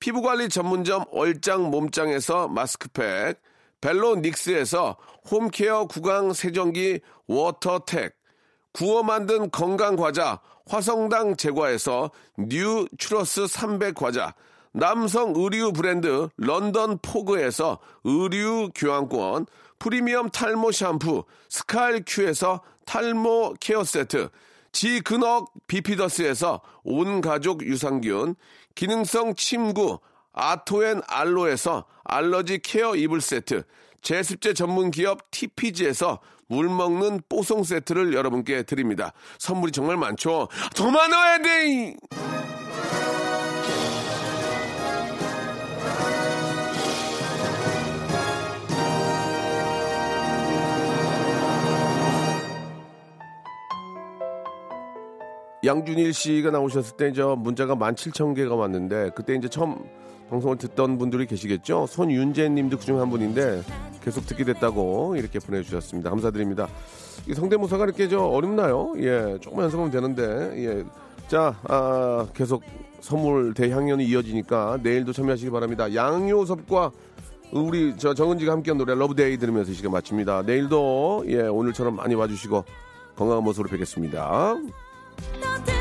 [0.00, 3.40] 피부관리 전문점 얼짱 몸짱에서 마스크팩,
[3.82, 4.96] 벨로닉스에서
[5.30, 8.16] home care 구강 세정기 워터텍,
[8.72, 14.34] 구워 만든 건강 과자 화성당 제과에서 뉴 추러스 300 과자,
[14.72, 19.46] 남성 의류 브랜드 런던 포그에서 의류 교환권,
[19.78, 24.30] 프리미엄 탈모 샴푸 스칼 큐에서 탈모 care 세트,
[24.72, 28.36] 지근억 비피더스에서 온 가족 유산균,
[28.80, 29.98] 기능성 침구
[30.32, 33.64] 아토앤 알로에서 알러지 케어 이불 세트,
[34.00, 36.18] 제습제 전문 기업 TPG에서
[36.48, 39.12] 물 먹는 뽀송 세트를 여러분께 드립니다.
[39.38, 40.48] 선물이 정말 많죠?
[40.74, 41.96] 더 많아야 돼!
[55.70, 59.76] 양준일 씨가 나오셨을 때저 문자가 17,000개가 왔는데 그때 이제 처음
[60.28, 61.86] 방송을 듣던 분들이 계시겠죠.
[61.86, 63.62] 손윤재 님도 그중 한 분인데
[64.02, 66.10] 계속 듣게 됐다고 이렇게 보내주셨습니다.
[66.10, 66.66] 감사드립니다.
[67.28, 68.94] 이 성대모사가 이렇게 저 어렵나요?
[68.98, 70.22] 예, 조금만 연습하면 되는데,
[70.64, 70.84] 예.
[71.28, 72.62] 자, 아, 계속
[73.00, 75.94] 선물 대향연이 이어지니까 내일도 참여하시기 바랍니다.
[75.94, 76.90] 양요섭과
[77.52, 80.42] 우리 저 정은지가 함께한 노래 Love Day 들으면서 이 시간 마칩니다.
[80.42, 82.64] 내일도 예, 오늘처럼 많이 와주시고
[83.14, 84.56] 건강한 모습으로 뵙겠습니다.
[85.40, 85.79] No